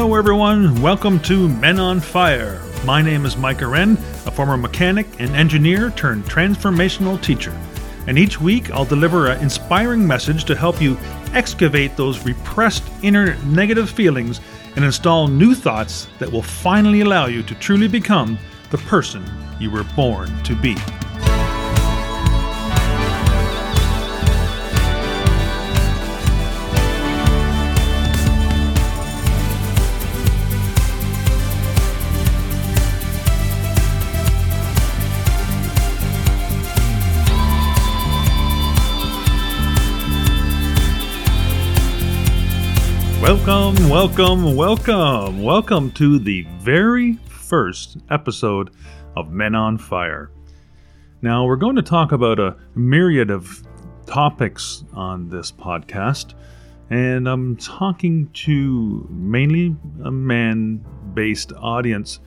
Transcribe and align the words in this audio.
Hello, 0.00 0.14
everyone. 0.14 0.80
Welcome 0.80 1.20
to 1.24 1.46
Men 1.46 1.78
on 1.78 2.00
Fire. 2.00 2.62
My 2.86 3.02
name 3.02 3.26
is 3.26 3.36
Mike 3.36 3.60
Wren, 3.60 3.98
a 4.24 4.30
former 4.30 4.56
mechanic 4.56 5.06
and 5.20 5.36
engineer 5.36 5.90
turned 5.90 6.24
transformational 6.24 7.20
teacher. 7.22 7.54
And 8.06 8.18
each 8.18 8.40
week, 8.40 8.70
I'll 8.70 8.86
deliver 8.86 9.26
an 9.26 9.42
inspiring 9.42 10.06
message 10.06 10.46
to 10.46 10.56
help 10.56 10.80
you 10.80 10.96
excavate 11.34 11.98
those 11.98 12.24
repressed 12.24 12.84
inner 13.02 13.36
negative 13.44 13.90
feelings 13.90 14.40
and 14.74 14.86
install 14.86 15.28
new 15.28 15.54
thoughts 15.54 16.08
that 16.18 16.32
will 16.32 16.40
finally 16.40 17.02
allow 17.02 17.26
you 17.26 17.42
to 17.42 17.54
truly 17.56 17.86
become 17.86 18.38
the 18.70 18.78
person 18.78 19.22
you 19.58 19.70
were 19.70 19.84
born 19.94 20.28
to 20.44 20.56
be. 20.56 20.78
Welcome, 43.50 43.88
welcome, 43.88 44.54
welcome, 44.54 45.42
welcome 45.42 45.90
to 45.92 46.20
the 46.20 46.42
very 46.60 47.14
first 47.26 47.96
episode 48.08 48.70
of 49.16 49.32
Men 49.32 49.56
on 49.56 49.76
Fire. 49.76 50.30
Now, 51.20 51.44
we're 51.44 51.56
going 51.56 51.74
to 51.74 51.82
talk 51.82 52.12
about 52.12 52.38
a 52.38 52.56
myriad 52.76 53.28
of 53.28 53.66
topics 54.06 54.84
on 54.92 55.28
this 55.28 55.50
podcast, 55.50 56.34
and 56.90 57.28
I'm 57.28 57.56
talking 57.56 58.30
to 58.34 59.08
mainly 59.10 59.74
a 60.04 60.12
man 60.12 60.84
based 61.14 61.52
audience. 61.54 62.20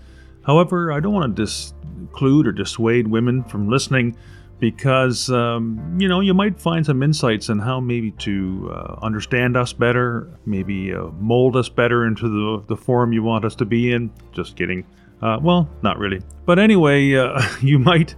However, 0.45 0.91
I 0.91 0.99
don't 0.99 1.13
want 1.13 1.37
to 1.37 1.41
disclude 1.41 2.47
or 2.47 2.51
dissuade 2.51 3.07
women 3.07 3.45
from 3.45 3.69
listening 3.69 4.17
because 4.63 5.29
um, 5.29 5.97
you 5.99 6.07
know 6.07 6.21
you 6.21 6.33
might 6.33 6.57
find 6.57 6.85
some 6.85 7.03
insights 7.03 7.49
on 7.49 7.59
how 7.59 7.81
maybe 7.81 8.11
to 8.11 8.71
uh, 8.73 8.95
understand 9.01 9.57
us 9.57 9.73
better, 9.73 10.31
maybe 10.45 10.93
uh, 10.93 11.07
mold 11.19 11.57
us 11.57 11.67
better 11.67 12.05
into 12.05 12.29
the 12.29 12.63
the 12.67 12.77
form 12.77 13.11
you 13.11 13.21
want 13.21 13.43
us 13.43 13.55
to 13.55 13.65
be 13.65 13.91
in. 13.91 14.09
Just 14.31 14.55
kidding. 14.55 14.85
Uh, 15.21 15.37
well, 15.41 15.67
not 15.81 15.97
really. 15.97 16.21
But 16.45 16.59
anyway, 16.59 17.13
uh, 17.13 17.41
you 17.61 17.77
might 17.77 18.15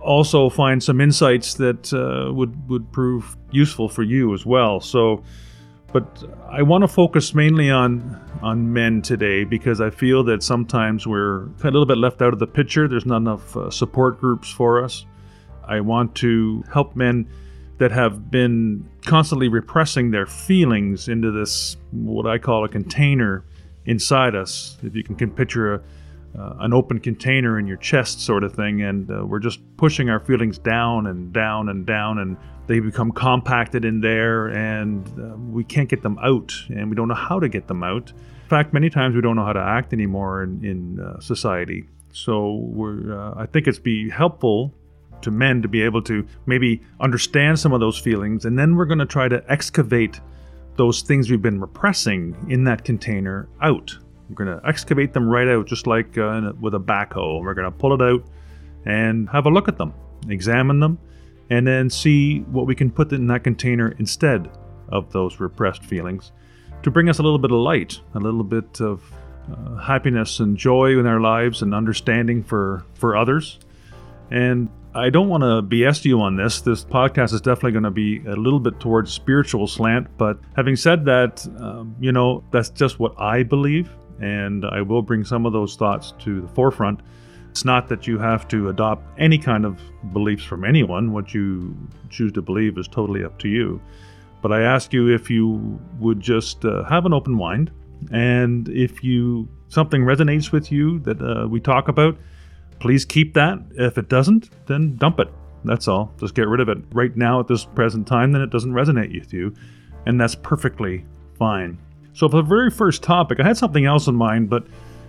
also 0.00 0.48
find 0.48 0.82
some 0.82 1.00
insights 1.00 1.54
that 1.54 1.92
uh, 1.94 2.32
would 2.32 2.68
would 2.68 2.90
prove 2.90 3.36
useful 3.52 3.88
for 3.88 4.02
you 4.02 4.34
as 4.34 4.44
well. 4.44 4.80
So. 4.80 5.22
But 5.92 6.24
I 6.50 6.62
want 6.62 6.82
to 6.82 6.88
focus 6.88 7.36
mainly 7.36 7.70
on 7.70 8.20
on 8.42 8.72
men 8.72 9.00
today 9.00 9.44
because 9.44 9.80
I 9.80 9.90
feel 9.90 10.24
that 10.24 10.42
sometimes 10.42 11.06
we're 11.06 11.44
a 11.44 11.70
little 11.70 11.86
bit 11.86 11.98
left 11.98 12.20
out 12.20 12.32
of 12.32 12.40
the 12.40 12.48
picture. 12.48 12.88
There's 12.88 13.06
not 13.06 13.18
enough 13.18 13.56
uh, 13.56 13.70
support 13.70 14.18
groups 14.18 14.50
for 14.50 14.82
us. 14.82 15.06
I 15.66 15.80
want 15.80 16.14
to 16.16 16.64
help 16.72 16.96
men 16.96 17.28
that 17.78 17.90
have 17.90 18.30
been 18.30 18.88
constantly 19.04 19.48
repressing 19.48 20.10
their 20.10 20.26
feelings 20.26 21.08
into 21.08 21.30
this, 21.30 21.76
what 21.90 22.26
I 22.26 22.38
call 22.38 22.64
a 22.64 22.68
container 22.68 23.44
inside 23.84 24.34
us. 24.34 24.78
If 24.82 24.94
you 24.94 25.02
can, 25.02 25.16
can 25.16 25.30
picture 25.30 25.74
a, 25.74 25.82
uh, 26.38 26.56
an 26.60 26.72
open 26.72 26.98
container 27.00 27.58
in 27.58 27.66
your 27.66 27.76
chest, 27.76 28.20
sort 28.20 28.44
of 28.44 28.54
thing, 28.54 28.82
and 28.82 29.10
uh, 29.10 29.24
we're 29.24 29.38
just 29.38 29.60
pushing 29.76 30.08
our 30.08 30.20
feelings 30.20 30.58
down 30.58 31.06
and 31.06 31.32
down 31.32 31.68
and 31.68 31.86
down, 31.86 32.18
and 32.18 32.36
they 32.66 32.80
become 32.80 33.12
compacted 33.12 33.84
in 33.84 34.00
there, 34.00 34.46
and 34.48 35.06
uh, 35.20 35.36
we 35.36 35.64
can't 35.64 35.88
get 35.88 36.02
them 36.02 36.18
out, 36.22 36.52
and 36.68 36.88
we 36.90 36.96
don't 36.96 37.08
know 37.08 37.14
how 37.14 37.38
to 37.38 37.48
get 37.48 37.68
them 37.68 37.82
out. 37.82 38.10
In 38.10 38.48
fact, 38.48 38.72
many 38.72 38.90
times 38.90 39.14
we 39.14 39.20
don't 39.20 39.36
know 39.36 39.44
how 39.44 39.52
to 39.52 39.60
act 39.60 39.92
anymore 39.92 40.42
in, 40.42 40.64
in 40.64 41.00
uh, 41.00 41.20
society. 41.20 41.84
So 42.12 42.72
uh, 43.10 43.40
I 43.40 43.46
think 43.46 43.66
it's 43.66 43.78
be 43.78 44.10
helpful 44.10 44.72
to 45.24 45.30
men 45.30 45.62
to 45.62 45.68
be 45.68 45.82
able 45.82 46.02
to 46.02 46.26
maybe 46.46 46.82
understand 47.00 47.58
some 47.58 47.72
of 47.72 47.80
those 47.80 47.98
feelings. 47.98 48.44
And 48.44 48.58
then 48.58 48.76
we're 48.76 48.86
going 48.86 48.98
to 48.98 49.06
try 49.06 49.28
to 49.28 49.44
excavate 49.50 50.20
those 50.76 51.02
things 51.02 51.30
we've 51.30 51.42
been 51.42 51.60
repressing 51.60 52.36
in 52.48 52.64
that 52.64 52.84
container 52.84 53.48
out. 53.60 53.96
We're 54.28 54.44
going 54.44 54.58
to 54.58 54.66
excavate 54.66 55.12
them 55.12 55.28
right 55.28 55.48
out, 55.48 55.66
just 55.66 55.86
like 55.86 56.16
uh, 56.16 56.52
with 56.60 56.74
a 56.74 56.80
backhoe. 56.80 57.42
We're 57.42 57.54
going 57.54 57.70
to 57.70 57.76
pull 57.76 57.94
it 57.94 58.02
out 58.02 58.24
and 58.86 59.28
have 59.30 59.46
a 59.46 59.50
look 59.50 59.68
at 59.68 59.78
them, 59.78 59.92
examine 60.28 60.80
them, 60.80 60.98
and 61.50 61.66
then 61.66 61.90
see 61.90 62.40
what 62.40 62.66
we 62.66 62.74
can 62.74 62.90
put 62.90 63.12
in 63.12 63.26
that 63.28 63.44
container 63.44 63.94
instead 63.98 64.50
of 64.88 65.12
those 65.12 65.40
repressed 65.40 65.84
feelings 65.84 66.32
to 66.82 66.90
bring 66.90 67.08
us 67.08 67.18
a 67.18 67.22
little 67.22 67.38
bit 67.38 67.50
of 67.50 67.58
light, 67.58 68.00
a 68.14 68.20
little 68.20 68.44
bit 68.44 68.80
of 68.80 69.02
uh, 69.50 69.76
happiness 69.76 70.40
and 70.40 70.56
joy 70.56 70.98
in 70.98 71.06
our 71.06 71.20
lives 71.20 71.62
and 71.62 71.74
understanding 71.74 72.42
for, 72.42 72.84
for 72.94 73.16
others. 73.16 73.58
And 74.30 74.68
I 74.96 75.10
don't 75.10 75.28
want 75.28 75.42
to 75.42 75.60
BS 75.60 76.04
you 76.04 76.20
on 76.20 76.36
this. 76.36 76.60
This 76.60 76.84
podcast 76.84 77.32
is 77.32 77.40
definitely 77.40 77.72
going 77.72 77.82
to 77.84 77.90
be 77.90 78.18
a 78.26 78.36
little 78.36 78.60
bit 78.60 78.78
towards 78.78 79.12
spiritual 79.12 79.66
slant. 79.66 80.06
But 80.16 80.38
having 80.54 80.76
said 80.76 81.04
that, 81.06 81.44
um, 81.58 81.96
you 81.98 82.12
know, 82.12 82.44
that's 82.52 82.70
just 82.70 83.00
what 83.00 83.18
I 83.18 83.42
believe. 83.42 83.90
And 84.20 84.64
I 84.64 84.82
will 84.82 85.02
bring 85.02 85.24
some 85.24 85.46
of 85.46 85.52
those 85.52 85.74
thoughts 85.74 86.14
to 86.20 86.42
the 86.42 86.48
forefront. 86.48 87.00
It's 87.50 87.64
not 87.64 87.88
that 87.88 88.06
you 88.06 88.18
have 88.18 88.46
to 88.48 88.68
adopt 88.68 89.02
any 89.18 89.36
kind 89.36 89.64
of 89.64 89.80
beliefs 90.12 90.44
from 90.44 90.64
anyone. 90.64 91.12
What 91.12 91.34
you 91.34 91.76
choose 92.08 92.30
to 92.32 92.42
believe 92.42 92.78
is 92.78 92.86
totally 92.86 93.24
up 93.24 93.36
to 93.40 93.48
you. 93.48 93.80
But 94.42 94.52
I 94.52 94.62
ask 94.62 94.92
you 94.92 95.12
if 95.12 95.28
you 95.28 95.80
would 95.98 96.20
just 96.20 96.64
uh, 96.64 96.84
have 96.84 97.04
an 97.04 97.12
open 97.12 97.34
mind. 97.34 97.72
And 98.12 98.68
if 98.68 99.02
you 99.02 99.48
something 99.68 100.02
resonates 100.02 100.52
with 100.52 100.70
you 100.70 101.00
that 101.00 101.20
uh, 101.20 101.48
we 101.48 101.58
talk 101.58 101.88
about, 101.88 102.16
please 102.78 103.04
keep 103.04 103.34
that. 103.34 103.58
If 103.72 103.98
it 103.98 104.08
doesn't, 104.08 104.50
then 104.66 104.96
dump 104.96 105.20
it. 105.20 105.28
That's 105.64 105.88
all. 105.88 106.12
Just 106.18 106.34
get 106.34 106.48
rid 106.48 106.60
of 106.60 106.68
it. 106.68 106.78
Right 106.92 107.16
now, 107.16 107.40
at 107.40 107.48
this 107.48 107.64
present 107.64 108.06
time, 108.06 108.32
then 108.32 108.42
it 108.42 108.50
doesn't 108.50 108.72
resonate 108.72 109.18
with 109.18 109.32
you. 109.32 109.54
And 110.06 110.20
that's 110.20 110.34
perfectly 110.34 111.06
fine. 111.38 111.78
So, 112.12 112.28
for 112.28 112.36
the 112.36 112.42
very 112.42 112.70
first 112.70 113.02
topic, 113.02 113.40
I 113.40 113.44
had 113.44 113.56
something 113.56 113.86
else 113.86 114.06
in 114.06 114.14
mind, 114.14 114.50
but 114.50 114.66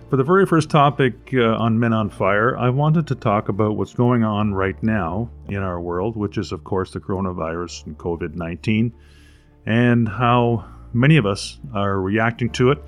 for 0.08 0.16
the 0.16 0.24
very 0.24 0.46
first 0.46 0.70
topic 0.70 1.14
uh, 1.34 1.56
on 1.56 1.78
Men 1.78 1.92
on 1.92 2.10
Fire, 2.10 2.56
I 2.56 2.70
wanted 2.70 3.06
to 3.08 3.14
talk 3.14 3.48
about 3.48 3.76
what's 3.76 3.92
going 3.92 4.24
on 4.24 4.54
right 4.54 4.80
now 4.82 5.30
in 5.48 5.58
our 5.58 5.80
world, 5.80 6.16
which 6.16 6.38
is, 6.38 6.52
of 6.52 6.64
course, 6.64 6.92
the 6.92 7.00
coronavirus 7.00 7.86
and 7.86 7.98
COVID 7.98 8.34
19, 8.34 8.92
and 9.66 10.08
how 10.08 10.64
many 10.92 11.16
of 11.16 11.26
us 11.26 11.58
are 11.74 12.00
reacting 12.00 12.50
to 12.50 12.70
it. 12.70 12.78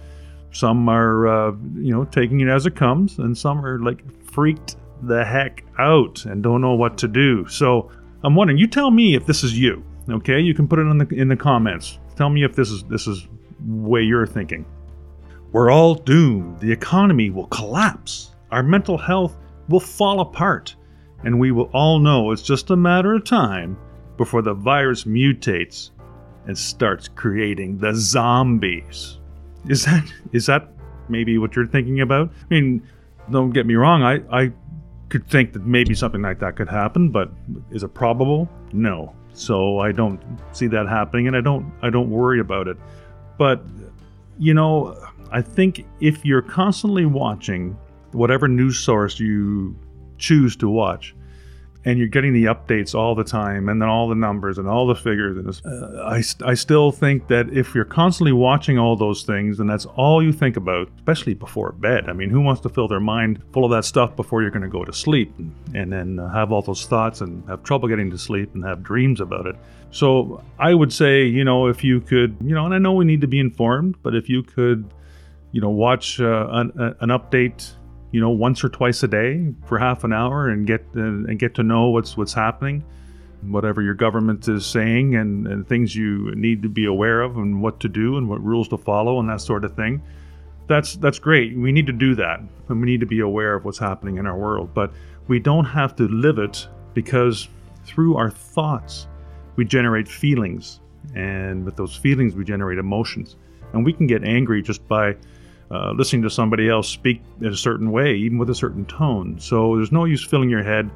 Some 0.51 0.89
are, 0.89 1.29
uh, 1.29 1.53
you 1.77 1.93
know, 1.93 2.05
taking 2.05 2.41
it 2.41 2.49
as 2.49 2.67
it 2.67 2.75
comes, 2.75 3.19
and 3.19 3.37
some 3.37 3.65
are 3.65 3.79
like 3.79 4.03
freaked 4.31 4.77
the 5.03 5.25
heck 5.25 5.65
out 5.79 6.25
and 6.25 6.43
don't 6.43 6.61
know 6.61 6.75
what 6.75 6.99
to 6.99 7.09
do. 7.09 7.47
So 7.47 7.91
I'm 8.25 8.35
wondering, 8.35 8.59
you 8.59 8.67
tell 8.67 8.91
me 8.91 9.15
if 9.15 9.27
this 9.27 9.45
is 9.45 9.59
you. 9.59 9.85
Okay, 10.11 10.41
you 10.41 10.55
can 10.55 10.67
put 10.67 10.79
it 10.79 10.83
in 10.83 10.99
the 10.99 11.09
in 11.15 11.29
the 11.29 11.37
comments. 11.37 11.99
Tell 12.17 12.31
me 12.31 12.45
if 12.45 12.55
this 12.55 12.71
is 12.71 12.83
this 12.85 13.07
is 13.07 13.29
way 13.67 14.03
you're 14.03 14.27
thinking. 14.27 14.65
We're 15.53 15.71
all 15.71 15.95
doomed. 15.95 16.61
The 16.61 16.73
economy 16.73 17.31
will 17.31 17.47
collapse. 17.47 18.33
Our 18.51 18.63
mental 18.63 18.97
health 18.97 19.37
will 19.69 19.81
fall 19.81 20.21
apart, 20.21 20.75
and 21.25 21.39
we 21.39 21.53
will 21.53 21.71
all 21.75 21.99
know 21.99 22.33
it's 22.33 22.43
just 22.43 22.71
a 22.71 22.77
matter 22.77 23.15
of 23.15 23.25
time 23.25 23.77
before 24.17 24.43
the 24.43 24.55
virus 24.55 25.05
mutates 25.05 25.91
and 26.47 26.57
starts 26.57 27.09
creating 27.09 27.79
the 27.79 27.93
zombies. 27.95 29.18
Is 29.69 29.85
that 29.85 30.05
is 30.33 30.47
that 30.47 30.69
maybe 31.09 31.39
what 31.39 31.55
you're 31.55 31.67
thinking 31.67 32.01
about? 32.01 32.31
I 32.31 32.55
mean, 32.55 32.83
don't 33.31 33.51
get 33.51 33.67
me 33.67 33.75
wrong, 33.75 34.03
I, 34.03 34.21
I 34.31 34.53
could 35.09 35.27
think 35.29 35.53
that 35.53 35.65
maybe 35.65 35.95
something 35.95 36.23
like 36.23 36.39
that 36.41 36.57
could 36.57 36.69
happen, 36.69 37.11
but 37.11 37.31
is 37.71 37.83
it 37.83 37.95
probable? 37.95 38.49
No. 38.73 39.15
So 39.33 39.79
I 39.79 39.93
don't 39.93 40.21
see 40.53 40.67
that 40.69 40.89
happening 40.89 41.27
and 41.29 41.37
I 41.37 41.41
don't 41.41 41.71
I 41.83 41.91
don't 41.91 42.11
worry 42.11 42.41
about 42.41 42.69
it. 42.69 42.77
But 43.39 43.63
you 44.39 44.55
know, 44.55 44.97
I 45.31 45.43
think 45.43 45.85
if 46.01 46.25
you're 46.25 46.43
constantly 46.43 47.07
watching 47.07 47.77
whatever 48.13 48.49
news 48.49 48.79
source 48.79 49.21
you 49.21 49.77
choose 50.17 50.57
to 50.57 50.69
watch, 50.69 51.15
and 51.89 51.99
you're 51.99 52.07
getting 52.07 52.35
the 52.35 52.45
updates 52.45 52.95
all 52.95 53.15
the 53.15 53.25
time 53.25 53.71
and 53.71 53.81
then 53.81 53.89
all 53.89 54.11
the 54.11 54.15
numbers 54.15 54.59
and 54.59 54.69
all 54.69 54.87
the 54.87 54.95
figures 54.95 55.39
and 55.39 55.49
uh, 55.65 56.03
I, 56.03 56.23
I 56.45 56.53
still 56.53 56.93
think 56.93 57.29
that 57.29 57.49
if 57.51 57.75
you're 57.75 57.87
constantly 57.87 58.33
watching 58.33 58.79
all 58.79 58.95
those 58.95 59.23
things 59.23 59.59
and 59.59 59.71
that's 59.71 59.87
all 59.87 60.23
you 60.23 60.31
think 60.31 60.59
about 60.59 60.91
especially 60.97 61.33
before 61.33 61.73
bed. 61.73 62.11
I 62.11 62.13
mean 62.13 62.29
who 62.29 62.43
wants 62.43 62.61
to 62.63 62.69
fill 62.69 62.89
their 62.89 63.01
mind 63.01 63.43
full 63.55 63.65
of 63.65 63.71
that 63.71 63.87
stuff 63.87 64.15
before 64.17 64.43
you're 64.43 64.51
going 64.51 64.63
to 64.63 64.69
go 64.69 64.85
to 64.85 64.93
sleep 64.93 65.33
and, 65.39 65.55
and 65.75 65.91
then 65.91 66.19
uh, 66.19 66.31
have 66.31 66.53
all 66.53 66.61
those 66.61 66.85
thoughts 66.85 67.23
and 67.23 67.49
have 67.49 67.63
trouble 67.63 67.89
getting 67.89 68.11
to 68.11 68.19
sleep 68.19 68.55
and 68.55 68.63
have 68.65 68.83
dreams 68.83 69.19
about 69.19 69.47
it? 69.47 69.57
So 69.91 70.45
i 70.59 70.75
would 70.75 70.93
say 70.93 71.25
you 71.25 71.43
know 71.43 71.69
if 71.69 71.83
you 71.83 72.03
could 72.03 72.37
you 72.45 72.55
know 72.55 72.67
and 72.67 72.75
i 72.75 72.79
know 72.79 72.93
we 72.93 73.07
need 73.07 73.23
to 73.23 73.27
be 73.27 73.41
informed 73.41 73.97
but 74.03 74.15
if 74.15 74.29
you 74.29 74.43
could 74.43 74.93
you 75.53 75.63
know 75.63 75.71
watch 75.71 76.21
uh, 76.21 76.49
an, 76.51 76.73
an 77.01 77.09
update 77.09 77.73
you 78.11 78.21
know, 78.21 78.31
once 78.31 78.65
or 78.65 78.69
twice 78.69 79.03
a 79.03 79.09
day 79.09 79.53
for 79.67 79.79
half 79.79 80.05
an 80.05 80.13
hour 80.13 80.49
and 80.49 80.67
get 80.67 80.85
uh, 80.97 81.01
and 81.03 81.39
get 81.39 81.55
to 81.57 81.63
know 81.63 81.91
what's 81.91 82.17
what's 82.17 82.33
happening, 82.33 82.85
whatever 83.43 83.83
your 83.83 83.95
government 83.95 84.49
is 84.49 84.65
saying, 84.65 85.15
and, 85.15 85.47
and 85.47 85.69
things 85.69 85.95
you 85.95 86.35
need 86.35 86.63
to 86.63 86.69
be 86.69 86.87
aware 86.87 87.21
of, 87.21 87.37
and 87.37 87.63
what 87.63 87.81
to 87.81 87.89
do, 87.89 88.17
and 88.17 88.29
what 88.29 88.43
rules 88.43 88.69
to 88.69 88.79
follow, 88.79 89.21
and 89.21 89.29
that 89.29 89.41
sort 89.41 89.65
of 89.65 89.75
thing. 89.77 90.03
that's 90.69 90.97
that's 90.97 91.19
great. 91.19 91.57
We 91.57 91.73
need 91.73 91.87
to 91.87 91.93
do 91.93 92.15
that, 92.15 92.41
and 92.69 92.81
we 92.81 92.87
need 92.87 93.01
to 93.01 93.07
be 93.07 93.21
aware 93.21 93.55
of 93.55 93.65
what's 93.65 93.79
happening 93.79 94.19
in 94.19 94.27
our 94.27 94.37
world. 94.37 94.73
But 94.75 94.93
we 95.27 95.39
don't 95.41 95.65
have 95.65 95.97
to 95.97 96.05
live 96.09 96.39
it 96.39 96.69
because 96.95 97.49
through 97.85 98.17
our 98.17 98.31
thoughts 98.31 99.09
we 99.57 99.65
generate 99.65 100.07
feelings, 100.07 100.81
and 101.15 101.65
with 101.65 101.77
those 101.77 101.97
feelings 101.97 102.35
we 102.35 102.45
generate 102.45 102.79
emotions, 102.79 103.37
and 103.73 103.85
we 103.85 103.93
can 103.93 104.07
get 104.07 104.25
angry 104.25 104.63
just 104.63 104.87
by 104.87 105.17
uh, 105.71 105.93
listening 105.93 106.23
to 106.23 106.31
somebody 106.31 106.69
else 106.69 106.89
speak 106.89 107.21
in 107.41 107.49
a 107.49 107.57
certain 107.57 107.91
way, 107.91 108.15
even 108.15 108.39
with 108.39 108.51
a 108.51 108.55
certain 108.55 108.85
tone. 108.87 109.39
So 109.39 109.77
there's 109.77 109.93
no 109.93 110.05
use 110.05 110.25
filling 110.25 110.49
your 110.49 110.63
head 110.63 110.91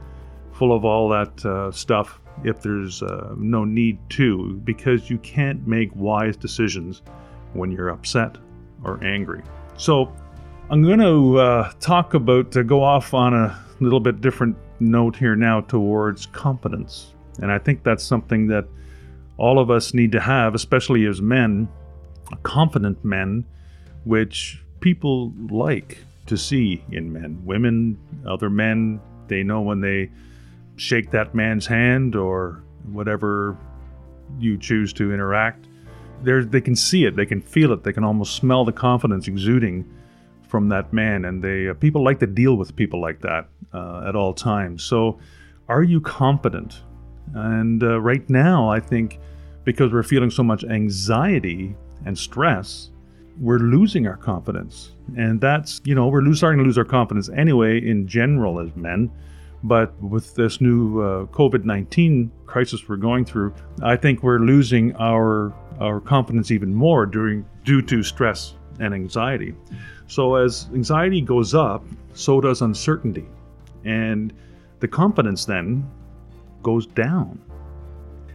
full 0.52 0.74
of 0.74 0.84
all 0.84 1.08
that 1.10 1.44
uh, 1.44 1.70
stuff 1.72 2.20
if 2.44 2.62
there's 2.62 3.02
uh, 3.02 3.34
no 3.36 3.64
need 3.64 3.98
to, 4.10 4.54
because 4.64 5.10
you 5.10 5.18
can't 5.18 5.66
make 5.66 5.90
wise 5.94 6.36
decisions 6.36 7.02
when 7.52 7.70
you're 7.70 7.90
upset 7.90 8.38
or 8.84 9.02
angry. 9.04 9.42
So 9.76 10.12
I'm 10.70 10.82
going 10.82 11.00
to 11.00 11.38
uh, 11.38 11.72
talk 11.80 12.14
about, 12.14 12.50
to 12.52 12.64
go 12.64 12.82
off 12.82 13.12
on 13.12 13.34
a 13.34 13.62
little 13.80 14.00
bit 14.00 14.20
different 14.20 14.56
note 14.80 15.16
here 15.16 15.36
now 15.36 15.60
towards 15.60 16.26
confidence. 16.26 17.14
And 17.40 17.52
I 17.52 17.58
think 17.58 17.82
that's 17.82 18.04
something 18.04 18.46
that 18.48 18.66
all 19.36 19.58
of 19.58 19.70
us 19.70 19.94
need 19.94 20.12
to 20.12 20.20
have, 20.20 20.54
especially 20.54 21.06
as 21.06 21.20
men, 21.20 21.68
confident 22.42 23.04
men, 23.04 23.44
which 24.04 24.62
people 24.80 25.32
like 25.50 25.98
to 26.26 26.36
see 26.36 26.84
in 26.90 27.12
men. 27.12 27.40
Women, 27.44 27.98
other 28.26 28.50
men, 28.50 29.00
they 29.28 29.42
know 29.42 29.60
when 29.60 29.80
they 29.80 30.10
shake 30.76 31.10
that 31.10 31.34
man's 31.34 31.66
hand 31.66 32.16
or 32.16 32.62
whatever 32.92 33.56
you 34.38 34.56
choose 34.58 34.92
to 34.94 35.12
interact. 35.12 35.66
They're, 36.22 36.44
they 36.44 36.60
can 36.60 36.76
see 36.76 37.04
it, 37.04 37.16
they 37.16 37.26
can 37.26 37.40
feel 37.40 37.72
it, 37.72 37.82
they 37.82 37.92
can 37.92 38.04
almost 38.04 38.36
smell 38.36 38.64
the 38.64 38.72
confidence 38.72 39.26
exuding 39.26 39.90
from 40.48 40.68
that 40.68 40.92
man, 40.92 41.24
and 41.24 41.42
they 41.42 41.68
uh, 41.68 41.74
people 41.74 42.04
like 42.04 42.20
to 42.20 42.26
deal 42.26 42.56
with 42.56 42.76
people 42.76 43.00
like 43.00 43.20
that 43.22 43.48
uh, 43.72 44.04
at 44.06 44.14
all 44.14 44.34
times. 44.34 44.84
So, 44.84 45.18
are 45.68 45.82
you 45.82 46.00
confident? 46.00 46.82
And 47.34 47.82
uh, 47.82 48.00
right 48.00 48.28
now, 48.28 48.68
I 48.68 48.78
think 48.78 49.18
because 49.64 49.92
we're 49.92 50.02
feeling 50.02 50.30
so 50.30 50.42
much 50.42 50.62
anxiety 50.64 51.74
and 52.04 52.18
stress, 52.18 52.90
we're 53.40 53.58
losing 53.58 54.06
our 54.06 54.16
confidence, 54.16 54.92
and 55.16 55.40
that's 55.40 55.80
you 55.84 55.94
know 55.94 56.08
we're 56.08 56.34
starting 56.34 56.58
to 56.58 56.64
lose 56.64 56.78
our 56.78 56.84
confidence 56.84 57.28
anyway 57.30 57.78
in 57.78 58.06
general 58.06 58.60
as 58.60 58.74
men. 58.76 59.10
But 59.64 60.00
with 60.02 60.34
this 60.34 60.60
new 60.60 61.00
uh, 61.00 61.26
COVID 61.26 61.64
19 61.64 62.30
crisis 62.46 62.88
we're 62.88 62.96
going 62.96 63.24
through, 63.24 63.54
I 63.82 63.96
think 63.96 64.22
we're 64.22 64.40
losing 64.40 64.94
our, 64.96 65.52
our 65.80 66.00
confidence 66.00 66.50
even 66.50 66.74
more 66.74 67.06
during, 67.06 67.44
due 67.64 67.80
to 67.82 68.02
stress 68.02 68.54
and 68.80 68.92
anxiety. 68.92 69.54
So, 70.08 70.34
as 70.34 70.68
anxiety 70.74 71.20
goes 71.20 71.54
up, 71.54 71.84
so 72.14 72.40
does 72.40 72.60
uncertainty. 72.60 73.26
And 73.84 74.32
the 74.80 74.88
confidence 74.88 75.44
then 75.44 75.88
goes 76.62 76.86
down. 76.86 77.40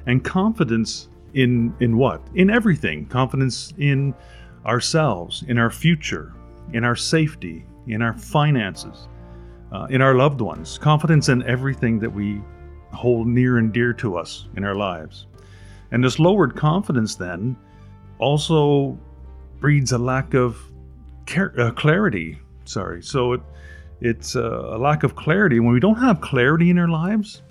And 0.06 0.24
confidence 0.24 1.10
in, 1.34 1.76
in 1.82 1.98
what? 1.98 2.22
In 2.36 2.50
everything. 2.50 3.06
Confidence 3.08 3.74
in 3.78 4.14
ourselves, 4.68 5.44
in 5.48 5.58
our 5.58 5.70
future, 5.70 6.34
in 6.74 6.84
our 6.84 6.96
safety, 6.96 7.66
in 7.88 8.02
our 8.02 8.14
finances 8.14 9.08
uh, 9.72 9.88
in 9.90 10.02
our 10.02 10.16
loved 10.16 10.42
ones, 10.42 10.78
confidence 10.78 11.30
in 11.30 11.44
everything 11.44 12.00
that 12.00 12.10
we 12.10 12.42
hold 12.94 13.28
near 13.28 13.58
and 13.58 13.74
dear 13.74 13.94
to 13.94 14.18
us 14.18 14.48
in 14.56 14.64
our 14.64 14.76
lives. 14.76 15.28
And 15.92 16.04
this 16.04 16.20
lowered 16.20 16.56
confidence 16.56 17.16
then 17.16 17.56
also 18.20 18.98
breeds 19.60 19.92
a 19.92 19.98
lack 19.98 20.34
of 20.34 20.60
car- 21.26 21.54
uh, 21.58 21.72
clarity. 21.72 22.40
Sorry. 22.66 23.02
So 23.02 23.34
it, 23.34 23.42
it's 24.02 24.36
uh, 24.36 24.76
a 24.76 24.78
lack 24.78 25.04
of 25.04 25.16
clarity. 25.16 25.60
When 25.60 25.74
we 25.74 25.80
don't 25.80 26.00
have 26.00 26.22
clarity 26.22 26.70
in 26.70 26.78
our 26.78 26.88
lives, 26.88 27.42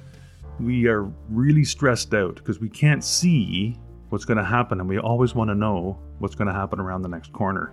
we 0.59 0.87
are 0.87 1.11
really 1.29 1.65
stressed 1.65 2.15
out 2.15 2.37
because 2.37 2.61
we 2.61 2.69
can't 2.69 3.05
see 3.05 3.79
what's 4.11 4.25
going 4.25 4.39
to 4.39 4.45
happen 4.45 4.81
and 4.81 4.89
we 4.89 4.99
always 4.99 5.35
want 5.35 5.49
to 5.49 5.55
know 5.55 5.99
what's 6.19 6.35
going 6.35 6.49
to 6.49 6.55
happen 6.55 6.81
around 6.81 7.03
the 7.03 7.09
next 7.09 7.33
corner 7.33 7.73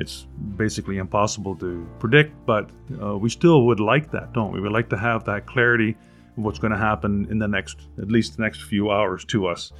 it's 0.00 0.26
basically 0.56 0.96
impossible 0.96 1.54
to 1.56 1.86
predict, 1.98 2.34
but 2.46 2.70
uh, 3.02 3.18
we 3.18 3.28
still 3.28 3.66
would 3.66 3.80
like 3.80 4.10
that, 4.12 4.32
don't 4.32 4.50
we? 4.50 4.58
We 4.58 4.62
would 4.62 4.72
like 4.72 4.88
to 4.90 4.96
have 4.96 5.24
that 5.24 5.46
clarity 5.46 5.90
of 6.36 6.44
what's 6.44 6.58
going 6.58 6.72
to 6.72 6.78
happen 6.78 7.26
in 7.30 7.38
the 7.38 7.46
next, 7.46 7.78
at 7.98 8.08
least 8.08 8.36
the 8.36 8.42
next 8.42 8.62
few 8.62 8.90
hours 8.90 9.26
to 9.26 9.46
us. 9.46 9.72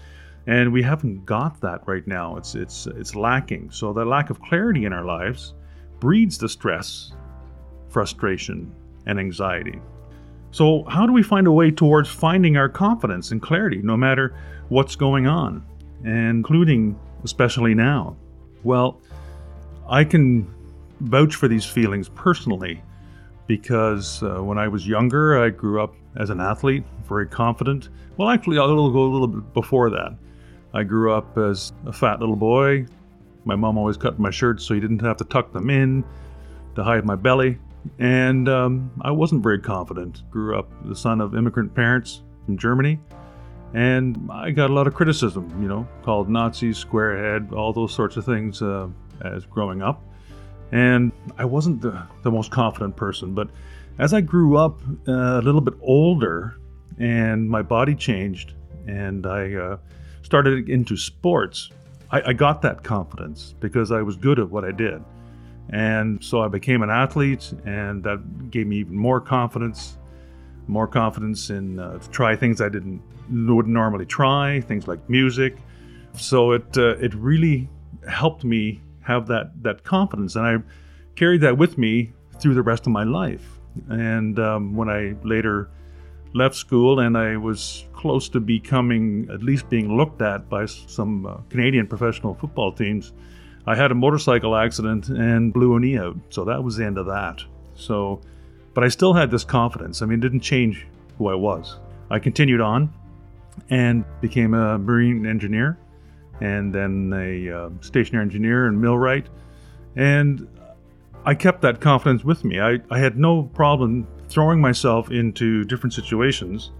And 0.46 0.72
we 0.72 0.82
haven't 0.82 1.24
got 1.24 1.58
that 1.62 1.86
right 1.86 2.06
now. 2.06 2.36
It's 2.36 2.54
it's 2.54 2.86
it's 2.86 3.14
lacking. 3.14 3.70
So 3.70 3.92
the 3.92 4.04
lack 4.04 4.30
of 4.30 4.40
clarity 4.40 4.84
in 4.84 4.92
our 4.92 5.04
lives 5.04 5.54
breeds 6.00 6.36
the 6.38 6.48
stress, 6.48 7.12
frustration, 7.88 8.74
and 9.06 9.18
anxiety. 9.18 9.80
So 10.50 10.84
how 10.84 11.06
do 11.06 11.12
we 11.12 11.22
find 11.22 11.46
a 11.46 11.52
way 11.52 11.70
towards 11.70 12.10
finding 12.10 12.56
our 12.56 12.68
confidence 12.68 13.30
and 13.30 13.40
clarity 13.40 13.80
no 13.82 13.96
matter 13.96 14.34
what's 14.68 14.96
going 14.96 15.26
on, 15.26 15.64
including 16.04 16.98
especially 17.24 17.74
now? 17.74 18.16
Well, 18.62 19.00
I 19.88 20.04
can 20.04 20.52
vouch 21.00 21.34
for 21.34 21.48
these 21.48 21.64
feelings 21.64 22.08
personally 22.08 22.82
because 23.46 24.22
uh, 24.22 24.42
when 24.42 24.58
I 24.58 24.68
was 24.68 24.86
younger, 24.86 25.42
I 25.42 25.50
grew 25.50 25.82
up 25.82 25.94
as 26.16 26.30
an 26.30 26.40
athlete, 26.40 26.84
very 27.08 27.26
confident. 27.26 27.88
Well, 28.16 28.28
actually, 28.28 28.58
I'll 28.58 28.68
go 28.68 29.02
a 29.02 29.12
little 29.12 29.26
bit 29.26 29.52
before 29.54 29.90
that. 29.90 30.16
I 30.72 30.84
grew 30.84 31.12
up 31.12 31.36
as 31.36 31.72
a 31.86 31.92
fat 31.92 32.20
little 32.20 32.36
boy. 32.36 32.86
My 33.44 33.56
mom 33.56 33.78
always 33.78 33.96
cut 33.96 34.18
my 34.18 34.30
shirts 34.30 34.64
so 34.64 34.74
you 34.74 34.80
didn't 34.80 35.00
have 35.00 35.16
to 35.16 35.24
tuck 35.24 35.52
them 35.52 35.70
in 35.70 36.04
to 36.76 36.84
hide 36.84 37.04
my 37.04 37.16
belly. 37.16 37.58
And 37.98 38.48
um, 38.48 38.90
I 39.00 39.10
wasn't 39.10 39.42
very 39.42 39.58
confident. 39.58 40.22
Grew 40.30 40.58
up 40.58 40.70
the 40.84 40.94
son 40.94 41.20
of 41.20 41.34
immigrant 41.34 41.74
parents 41.74 42.22
from 42.44 42.58
Germany. 42.58 43.00
And 43.72 44.28
I 44.32 44.50
got 44.50 44.70
a 44.70 44.72
lot 44.72 44.86
of 44.86 44.94
criticism, 44.94 45.50
you 45.62 45.68
know, 45.68 45.86
called 46.02 46.28
Nazi, 46.28 46.70
squarehead, 46.70 47.52
all 47.52 47.72
those 47.72 47.94
sorts 47.94 48.16
of 48.16 48.24
things 48.24 48.62
uh, 48.62 48.88
as 49.22 49.44
growing 49.46 49.80
up. 49.82 50.02
And 50.72 51.12
I 51.38 51.44
wasn't 51.44 51.80
the, 51.80 52.02
the 52.22 52.30
most 52.30 52.50
confident 52.50 52.96
person, 52.96 53.34
but 53.34 53.50
as 53.98 54.14
I 54.14 54.20
grew 54.20 54.56
up 54.56 54.80
uh, 55.06 55.40
a 55.40 55.42
little 55.42 55.60
bit 55.60 55.74
older 55.82 56.56
and 56.98 57.48
my 57.48 57.62
body 57.62 57.94
changed 57.94 58.54
and 58.86 59.26
I 59.26 59.54
uh, 59.54 59.76
started 60.22 60.68
into 60.68 60.96
sports, 60.96 61.70
I, 62.10 62.22
I 62.28 62.32
got 62.32 62.62
that 62.62 62.82
confidence 62.82 63.54
because 63.60 63.92
I 63.92 64.02
was 64.02 64.16
good 64.16 64.38
at 64.38 64.48
what 64.48 64.64
I 64.64 64.72
did. 64.72 65.02
And 65.70 66.22
so 66.22 66.40
I 66.40 66.48
became 66.48 66.82
an 66.82 66.90
athlete, 66.90 67.52
and 67.64 68.02
that 68.02 68.50
gave 68.50 68.66
me 68.66 68.78
even 68.78 68.96
more 68.96 69.20
confidence, 69.20 69.98
more 70.66 70.88
confidence 70.88 71.50
in 71.50 71.78
uh, 71.78 71.98
to 71.98 72.10
try 72.10 72.34
things 72.34 72.60
I 72.60 72.68
didn't 72.68 73.00
wouldn't 73.30 73.74
normally 73.74 74.06
try, 74.06 74.60
things 74.60 74.88
like 74.88 75.08
music. 75.08 75.56
So 76.14 76.52
it 76.52 76.76
uh, 76.76 76.96
it 76.98 77.14
really 77.14 77.68
helped 78.08 78.44
me 78.44 78.80
have 79.00 79.26
that 79.28 79.62
that 79.62 79.84
confidence, 79.84 80.36
and 80.36 80.46
I 80.46 80.56
carried 81.14 81.40
that 81.42 81.56
with 81.56 81.78
me 81.78 82.12
through 82.38 82.54
the 82.54 82.62
rest 82.62 82.86
of 82.86 82.92
my 82.92 83.04
life. 83.04 83.60
And 83.88 84.38
um, 84.38 84.74
when 84.74 84.88
I 84.88 85.14
later 85.22 85.70
left 86.32 86.54
school 86.54 87.00
and 87.00 87.16
I 87.16 87.36
was 87.36 87.86
close 87.92 88.28
to 88.30 88.40
becoming, 88.40 89.28
at 89.32 89.42
least 89.42 89.68
being 89.68 89.96
looked 89.96 90.22
at 90.22 90.48
by 90.48 90.66
some 90.66 91.26
uh, 91.26 91.36
Canadian 91.48 91.86
professional 91.86 92.34
football 92.34 92.72
teams, 92.72 93.12
I 93.66 93.74
had 93.74 93.90
a 93.90 93.94
motorcycle 93.94 94.56
accident 94.56 95.08
and 95.08 95.52
blew 95.52 95.76
a 95.76 95.80
knee 95.80 95.98
out. 95.98 96.16
So 96.30 96.44
that 96.44 96.62
was 96.62 96.76
the 96.76 96.84
end 96.84 96.98
of 96.98 97.06
that. 97.06 97.42
So, 97.74 98.20
but 98.74 98.84
I 98.84 98.88
still 98.88 99.12
had 99.12 99.30
this 99.30 99.44
confidence. 99.44 100.02
I 100.02 100.06
mean, 100.06 100.18
it 100.18 100.22
didn't 100.22 100.40
change 100.40 100.86
who 101.18 101.28
I 101.28 101.34
was. 101.34 101.78
I 102.10 102.18
continued 102.18 102.60
on 102.60 102.92
and 103.68 104.04
became 104.20 104.54
a 104.54 104.78
marine 104.78 105.26
engineer 105.26 105.78
and 106.40 106.74
then 106.74 107.12
a 107.14 107.50
uh, 107.50 107.70
stationary 107.80 108.24
engineer 108.24 108.66
and 108.66 108.80
millwright. 108.80 109.28
And 109.96 110.48
I 111.24 111.34
kept 111.34 111.60
that 111.62 111.80
confidence 111.80 112.24
with 112.24 112.44
me. 112.44 112.60
I, 112.60 112.78
I 112.90 112.98
had 112.98 113.18
no 113.18 113.42
problem 113.42 114.06
throwing 114.28 114.60
myself 114.60 115.10
into 115.10 115.64
different 115.64 115.92
situations 115.92 116.70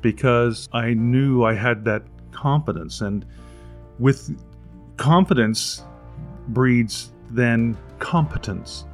because 0.00 0.68
I 0.72 0.94
knew 0.94 1.44
I 1.44 1.54
had 1.54 1.84
that 1.84 2.02
confidence. 2.32 3.00
And 3.00 3.26
with 3.98 4.30
confidence 4.96 5.84
breeds 6.48 7.12
then 7.30 7.76
competence. 7.98 8.84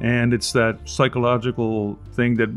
And 0.00 0.32
it's 0.32 0.52
that 0.52 0.78
psychological 0.84 1.98
thing 2.14 2.36
that 2.36 2.48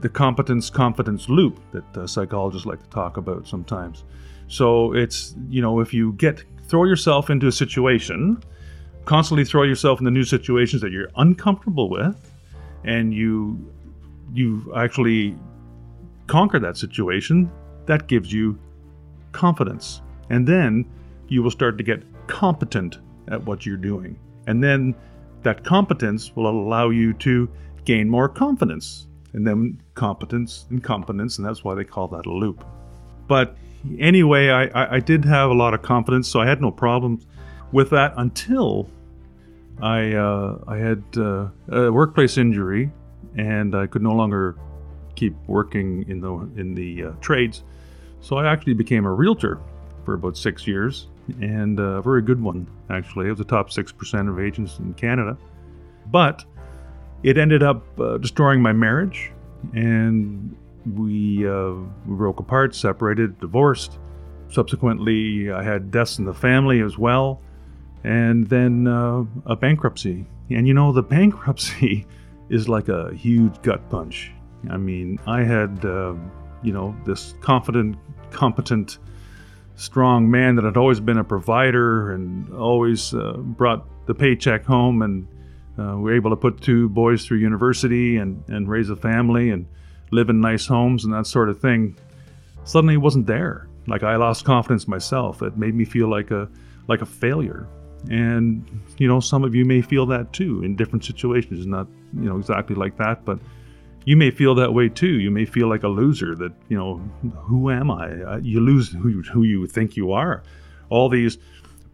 the 0.00 0.08
competence 0.08 0.70
confidence 0.70 1.28
loop 1.28 1.60
that 1.72 1.96
uh, 1.96 2.06
psychologists 2.06 2.66
like 2.66 2.82
to 2.82 2.90
talk 2.90 3.16
about 3.16 3.46
sometimes. 3.46 4.04
So 4.48 4.92
it's, 4.92 5.34
you 5.48 5.62
know, 5.62 5.80
if 5.80 5.94
you 5.94 6.12
get 6.14 6.44
throw 6.64 6.84
yourself 6.84 7.30
into 7.30 7.46
a 7.46 7.52
situation, 7.52 8.42
constantly 9.04 9.44
throw 9.44 9.62
yourself 9.64 10.00
into 10.00 10.10
new 10.10 10.24
situations 10.24 10.82
that 10.82 10.92
you're 10.92 11.10
uncomfortable 11.16 11.88
with, 11.88 12.16
and 12.84 13.12
you 13.14 13.72
you 14.32 14.72
actually 14.76 15.36
conquer 16.26 16.58
that 16.60 16.76
situation, 16.76 17.50
that 17.86 18.06
gives 18.06 18.32
you 18.32 18.58
confidence. 19.32 20.02
And 20.30 20.46
then 20.46 20.84
you 21.28 21.42
will 21.42 21.50
start 21.50 21.76
to 21.78 21.84
get 21.84 22.02
competent 22.26 22.98
at 23.28 23.44
what 23.44 23.66
you're 23.66 23.76
doing. 23.76 24.18
And 24.46 24.62
then 24.62 24.94
that 25.42 25.64
competence 25.64 26.34
will 26.34 26.48
allow 26.48 26.90
you 26.90 27.12
to 27.14 27.48
gain 27.84 28.08
more 28.08 28.28
confidence. 28.28 29.06
And 29.32 29.46
then 29.46 29.80
competence 29.94 30.66
and 30.70 30.82
competence, 30.82 31.38
and 31.38 31.46
that's 31.46 31.62
why 31.62 31.74
they 31.74 31.84
call 31.84 32.08
that 32.08 32.26
a 32.26 32.32
loop. 32.32 32.64
But 33.28 33.56
anyway, 33.98 34.48
I, 34.48 34.64
I, 34.66 34.94
I 34.96 35.00
did 35.00 35.24
have 35.24 35.50
a 35.50 35.54
lot 35.54 35.72
of 35.72 35.82
confidence, 35.82 36.28
so 36.28 36.40
I 36.40 36.46
had 36.46 36.60
no 36.60 36.70
problems 36.70 37.26
with 37.72 37.90
that 37.90 38.14
until 38.16 38.90
I 39.80 40.12
uh, 40.14 40.58
I 40.66 40.76
had 40.76 41.02
uh, 41.16 41.48
a 41.68 41.92
workplace 41.92 42.36
injury, 42.38 42.90
and 43.36 43.74
I 43.74 43.86
could 43.86 44.02
no 44.02 44.12
longer 44.12 44.56
keep 45.14 45.34
working 45.46 46.04
in 46.08 46.20
the 46.20 46.32
in 46.60 46.74
the 46.74 47.04
uh, 47.04 47.10
trades. 47.20 47.62
So 48.20 48.36
I 48.36 48.50
actually 48.52 48.74
became 48.74 49.06
a 49.06 49.12
realtor 49.12 49.60
for 50.04 50.14
about 50.14 50.36
six 50.36 50.66
years, 50.66 51.08
and 51.40 51.78
a 51.78 52.02
very 52.02 52.22
good 52.22 52.42
one 52.42 52.66
actually. 52.90 53.26
I 53.26 53.30
was 53.30 53.38
the 53.38 53.44
top 53.44 53.70
six 53.70 53.92
percent 53.92 54.28
of 54.28 54.38
agents 54.38 54.78
in 54.78 54.92
Canada, 54.94 55.38
but 56.06 56.44
it 57.22 57.38
ended 57.38 57.62
up 57.62 57.84
uh, 58.00 58.18
destroying 58.18 58.62
my 58.62 58.72
marriage, 58.72 59.32
and 59.74 60.56
we 60.94 61.46
uh, 61.48 61.72
we 62.06 62.16
broke 62.16 62.40
apart, 62.40 62.74
separated, 62.74 63.38
divorced. 63.40 63.98
Subsequently, 64.48 65.50
I 65.52 65.62
had 65.62 65.90
deaths 65.90 66.18
in 66.18 66.24
the 66.24 66.34
family 66.34 66.80
as 66.80 66.98
well 66.98 67.40
and 68.04 68.48
then 68.48 68.86
uh, 68.86 69.24
a 69.46 69.56
bankruptcy. 69.56 70.26
And 70.50 70.66
you 70.66 70.74
know, 70.74 70.92
the 70.92 71.02
bankruptcy 71.02 72.06
is 72.48 72.68
like 72.68 72.88
a 72.88 73.14
huge 73.14 73.60
gut 73.62 73.88
punch. 73.90 74.32
I 74.68 74.76
mean, 74.76 75.18
I 75.26 75.42
had, 75.42 75.84
uh, 75.84 76.14
you 76.62 76.72
know, 76.72 76.94
this 77.06 77.34
confident, 77.40 77.96
competent, 78.30 78.98
strong 79.76 80.30
man 80.30 80.56
that 80.56 80.64
had 80.64 80.76
always 80.76 81.00
been 81.00 81.16
a 81.16 81.24
provider 81.24 82.12
and 82.12 82.52
always 82.52 83.14
uh, 83.14 83.34
brought 83.38 83.86
the 84.06 84.14
paycheck 84.14 84.64
home, 84.64 85.02
and 85.02 85.26
uh, 85.80 85.96
we 85.96 86.10
were 86.10 86.14
able 86.14 86.30
to 86.30 86.36
put 86.36 86.60
two 86.60 86.88
boys 86.90 87.24
through 87.24 87.38
university 87.38 88.16
and, 88.16 88.44
and 88.48 88.68
raise 88.68 88.90
a 88.90 88.96
family 88.96 89.50
and 89.50 89.66
live 90.10 90.28
in 90.28 90.40
nice 90.40 90.66
homes 90.66 91.04
and 91.04 91.14
that 91.14 91.26
sort 91.26 91.48
of 91.48 91.60
thing. 91.60 91.96
Suddenly, 92.64 92.94
it 92.94 92.98
wasn't 92.98 93.26
there. 93.26 93.68
Like 93.86 94.02
I 94.02 94.16
lost 94.16 94.44
confidence 94.44 94.86
myself. 94.86 95.42
It 95.42 95.56
made 95.56 95.74
me 95.74 95.84
feel 95.84 96.08
like 96.08 96.30
a 96.30 96.48
like 96.86 97.02
a 97.02 97.06
failure. 97.06 97.66
And, 98.10 98.64
you 98.98 99.06
know, 99.08 99.20
some 99.20 99.44
of 99.44 99.54
you 99.54 99.64
may 99.64 99.82
feel 99.82 100.06
that 100.06 100.32
too 100.32 100.62
in 100.64 100.76
different 100.76 101.04
situations. 101.04 101.66
Not, 101.66 101.86
you 102.14 102.28
know, 102.28 102.38
exactly 102.38 102.74
like 102.74 102.96
that, 102.98 103.24
but 103.24 103.38
you 104.04 104.16
may 104.16 104.30
feel 104.30 104.54
that 104.56 104.72
way 104.72 104.88
too. 104.88 105.20
You 105.20 105.30
may 105.30 105.44
feel 105.44 105.68
like 105.68 105.82
a 105.82 105.88
loser 105.88 106.34
that, 106.36 106.52
you 106.68 106.76
know, 106.76 106.96
who 107.36 107.70
am 107.70 107.90
I? 107.90 108.38
You 108.38 108.60
lose 108.60 108.90
who 108.90 109.08
you, 109.08 109.22
who 109.22 109.42
you 109.42 109.66
think 109.66 109.96
you 109.96 110.12
are. 110.12 110.42
All 110.88 111.08
these 111.08 111.38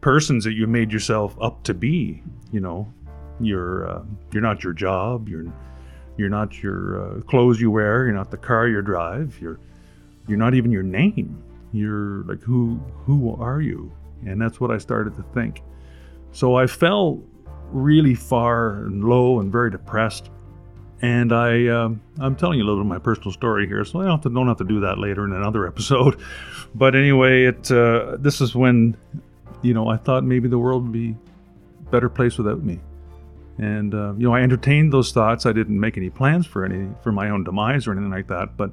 persons 0.01 0.45
that 0.45 0.53
you 0.53 0.67
made 0.67 0.93
yourself 0.93 1.37
up 1.41 1.65
to 1.65 1.75
be, 1.75 2.23
you 2.53 2.61
know, 2.61 2.93
you're, 3.41 3.89
uh, 3.89 4.03
you're 4.33 4.43
not 4.43 4.65
your 4.65 4.73
job. 4.73 5.29
You're, 5.29 5.53
you're 6.17 6.29
not 6.29 6.63
your 6.63 7.19
uh, 7.19 7.21
clothes 7.23 7.61
you 7.61 7.71
wear. 7.71 8.05
You're 8.05 8.15
not 8.15 8.31
the 8.31 8.37
car 8.37 8.69
you 8.69 8.81
drive. 8.83 9.39
You're, 9.41 9.61
you're 10.27 10.39
not 10.39 10.55
even 10.55 10.73
your 10.73 10.83
name. 10.83 11.43
You're 11.73 12.25
like, 12.25 12.41
who, 12.43 12.81
who 13.05 13.37
are 13.41 13.61
you? 13.61 13.93
And 14.25 14.41
that's 14.41 14.61
what 14.61 14.71
I 14.71 14.79
started 14.79 15.15
to 15.17 15.23
think. 15.35 15.63
So 16.33 16.55
I 16.55 16.67
fell 16.67 17.23
really 17.71 18.15
far 18.15 18.85
and 18.85 19.05
low 19.05 19.41
and 19.41 19.51
very 19.51 19.71
depressed. 19.71 20.31
And 21.03 21.33
I, 21.33 21.67
um, 21.69 22.01
I'm 22.19 22.37
telling 22.37 22.59
you 22.59 22.65
a 22.65 22.67
little 22.67 22.83
bit 22.83 22.87
of 22.87 22.89
my 22.89 22.99
personal 22.99 23.31
story 23.31 23.67
here, 23.67 23.85
so 23.85 24.01
I 24.01 24.05
don't 24.05 24.13
have 24.13 24.23
to, 24.23 24.31
don't 24.31 24.49
have 24.49 24.57
to 24.59 24.65
do 24.65 24.81
that 24.81 24.99
later 24.99 25.25
in 25.25 25.33
another 25.33 25.67
episode. 25.69 26.21
But 26.75 26.95
anyway, 26.95 27.45
it 27.45 27.71
uh, 27.71 28.17
this 28.19 28.41
is 28.41 28.55
when, 28.55 28.97
you 29.63 29.75
know, 29.75 29.89
I 29.89 29.99
thought 29.99 30.25
maybe 30.25 30.49
the 30.49 30.59
world 30.59 30.85
would 30.85 30.93
be 30.93 31.15
a 31.87 31.91
better 31.91 32.09
place 32.09 32.39
without 32.39 32.63
me. 32.63 32.81
And 33.59 33.95
uh, 33.95 34.15
you 34.17 34.29
know, 34.29 34.35
I 34.35 34.43
entertained 34.43 34.93
those 34.93 35.13
thoughts. 35.13 35.47
I 35.47 35.53
didn't 35.53 35.81
make 35.81 35.97
any 35.97 36.11
plans 36.11 36.47
for 36.47 36.65
any 36.65 36.89
for 37.03 37.13
my 37.13 37.31
own 37.31 37.45
demise 37.45 37.87
or 37.87 37.93
anything 37.93 38.11
like 38.11 38.29
that. 38.29 38.57
But 38.57 38.73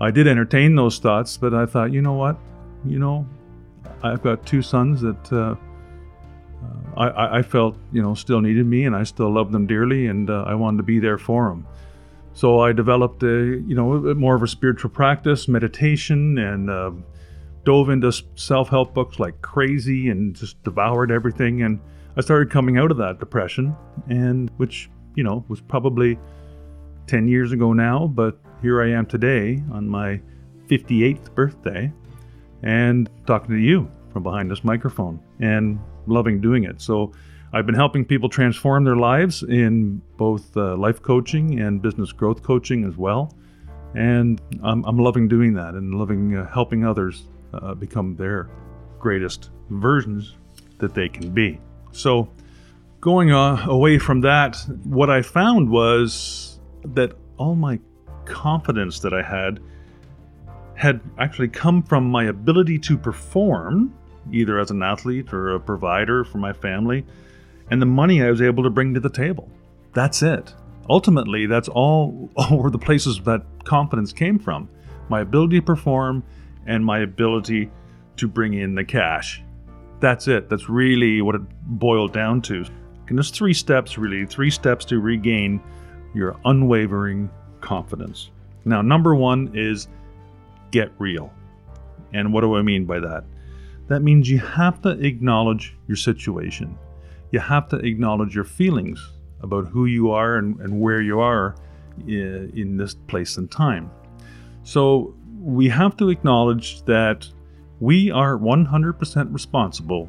I 0.00 0.10
did 0.10 0.28
entertain 0.28 0.76
those 0.76 0.98
thoughts. 0.98 1.36
But 1.36 1.54
I 1.54 1.66
thought, 1.66 1.92
you 1.92 2.00
know 2.00 2.12
what, 2.12 2.36
you 2.84 2.98
know, 2.98 3.26
I've 4.02 4.22
got 4.22 4.46
two 4.46 4.62
sons 4.62 5.00
that. 5.00 5.32
Uh, 5.32 5.56
I, 6.96 7.38
I, 7.38 7.42
felt 7.42 7.76
you 7.92 8.00
know 8.00 8.14
still 8.14 8.40
needed 8.40 8.66
me, 8.66 8.84
and 8.84 8.94
I 8.94 9.02
still 9.02 9.30
loved 9.30 9.52
them 9.52 9.66
dearly, 9.66 10.06
and 10.06 10.30
uh, 10.30 10.44
I 10.46 10.54
wanted 10.54 10.78
to 10.78 10.82
be 10.84 10.98
there 10.98 11.18
for 11.18 11.48
them. 11.48 11.66
So 12.34 12.60
I 12.60 12.72
developed 12.72 13.22
a 13.22 13.62
you 13.66 13.74
know 13.74 14.14
more 14.14 14.34
of 14.36 14.42
a 14.42 14.48
spiritual 14.48 14.90
practice, 14.90 15.48
meditation, 15.48 16.38
and 16.38 16.70
uh, 16.70 16.92
dove 17.64 17.90
into 17.90 18.12
self-help 18.36 18.94
books 18.94 19.18
like 19.18 19.42
crazy, 19.42 20.08
and 20.08 20.36
just 20.36 20.62
devoured 20.62 21.10
everything. 21.10 21.62
And 21.62 21.80
I 22.16 22.20
started 22.20 22.50
coming 22.50 22.78
out 22.78 22.90
of 22.90 22.96
that 22.98 23.18
depression, 23.18 23.74
and 24.08 24.50
which 24.56 24.90
you 25.14 25.24
know 25.24 25.44
was 25.48 25.60
probably 25.60 26.18
ten 27.06 27.28
years 27.28 27.52
ago 27.52 27.72
now, 27.72 28.06
but 28.06 28.38
here 28.62 28.82
I 28.82 28.90
am 28.90 29.06
today 29.06 29.62
on 29.72 29.88
my 29.88 30.20
58th 30.68 31.34
birthday, 31.34 31.92
and 32.62 33.10
talking 33.26 33.54
to 33.54 33.60
you 33.60 33.90
from 34.12 34.22
behind 34.22 34.50
this 34.50 34.64
microphone. 34.64 35.20
And 35.40 35.78
loving 36.06 36.40
doing 36.40 36.64
it. 36.64 36.80
So 36.80 37.12
I've 37.52 37.66
been 37.66 37.74
helping 37.74 38.04
people 38.04 38.28
transform 38.28 38.84
their 38.84 38.96
lives 38.96 39.42
in 39.42 40.02
both 40.16 40.56
uh, 40.56 40.76
life 40.76 41.02
coaching 41.02 41.60
and 41.60 41.80
business 41.80 42.12
growth 42.12 42.42
coaching 42.42 42.84
as 42.84 42.96
well. 42.96 43.32
And 43.94 44.40
I'm, 44.62 44.84
I'm 44.84 44.98
loving 44.98 45.28
doing 45.28 45.54
that 45.54 45.74
and 45.74 45.94
loving 45.94 46.36
uh, 46.36 46.50
helping 46.50 46.84
others 46.84 47.28
uh, 47.52 47.74
become 47.74 48.16
their 48.16 48.50
greatest 48.98 49.50
versions 49.70 50.36
that 50.78 50.94
they 50.94 51.08
can 51.08 51.30
be. 51.30 51.60
So, 51.94 52.28
going 53.00 53.30
uh, 53.30 53.64
away 53.68 53.98
from 53.98 54.20
that, 54.22 54.56
what 54.84 55.10
I 55.10 55.22
found 55.22 55.70
was 55.70 56.58
that 56.84 57.12
all 57.36 57.54
my 57.54 57.78
confidence 58.24 59.00
that 59.00 59.12
I 59.12 59.22
had 59.22 59.60
had 60.74 61.00
actually 61.18 61.48
come 61.48 61.82
from 61.82 62.10
my 62.10 62.24
ability 62.24 62.78
to 62.80 62.98
perform 62.98 63.94
either 64.32 64.58
as 64.58 64.70
an 64.70 64.82
athlete 64.82 65.32
or 65.32 65.54
a 65.54 65.60
provider 65.60 66.24
for 66.24 66.38
my 66.38 66.52
family, 66.52 67.04
and 67.70 67.80
the 67.80 67.86
money 67.86 68.22
I 68.22 68.30
was 68.30 68.42
able 68.42 68.64
to 68.64 68.70
bring 68.70 68.94
to 68.94 69.00
the 69.00 69.10
table. 69.10 69.48
That's 69.92 70.22
it. 70.22 70.52
Ultimately, 70.88 71.46
that's 71.46 71.68
all, 71.68 72.30
all 72.36 72.58
were 72.58 72.70
the 72.70 72.78
places 72.78 73.20
that 73.24 73.44
confidence 73.64 74.12
came 74.12 74.38
from 74.38 74.68
my 75.08 75.20
ability 75.20 75.60
to 75.60 75.62
perform 75.62 76.24
and 76.66 76.84
my 76.84 77.00
ability 77.00 77.70
to 78.16 78.26
bring 78.26 78.54
in 78.54 78.74
the 78.74 78.84
cash. 78.84 79.42
That's 80.04 80.28
it. 80.28 80.50
That's 80.50 80.68
really 80.68 81.22
what 81.22 81.34
it 81.34 81.40
boiled 81.62 82.12
down 82.12 82.42
to. 82.42 82.62
And 83.08 83.16
there's 83.16 83.30
three 83.30 83.54
steps, 83.54 83.96
really, 83.96 84.26
three 84.26 84.50
steps 84.50 84.84
to 84.84 85.00
regain 85.00 85.62
your 86.12 86.38
unwavering 86.44 87.30
confidence. 87.62 88.30
Now, 88.66 88.82
number 88.82 89.14
one 89.14 89.50
is 89.54 89.88
get 90.72 90.92
real. 90.98 91.32
And 92.12 92.34
what 92.34 92.42
do 92.42 92.54
I 92.54 92.60
mean 92.60 92.84
by 92.84 93.00
that? 93.00 93.24
That 93.88 94.00
means 94.00 94.28
you 94.28 94.40
have 94.40 94.82
to 94.82 94.90
acknowledge 94.90 95.74
your 95.88 95.96
situation. 95.96 96.76
You 97.30 97.40
have 97.40 97.66
to 97.68 97.76
acknowledge 97.76 98.34
your 98.34 98.44
feelings 98.44 99.10
about 99.40 99.68
who 99.68 99.86
you 99.86 100.10
are 100.10 100.36
and, 100.36 100.60
and 100.60 100.82
where 100.82 101.00
you 101.00 101.20
are 101.20 101.56
in, 102.06 102.52
in 102.54 102.76
this 102.76 102.94
place 102.94 103.38
and 103.38 103.50
time. 103.50 103.90
So 104.64 105.14
we 105.40 105.66
have 105.70 105.96
to 105.96 106.10
acknowledge 106.10 106.82
that 106.82 107.26
we 107.84 108.10
are 108.10 108.38
100% 108.38 109.34
responsible 109.34 110.08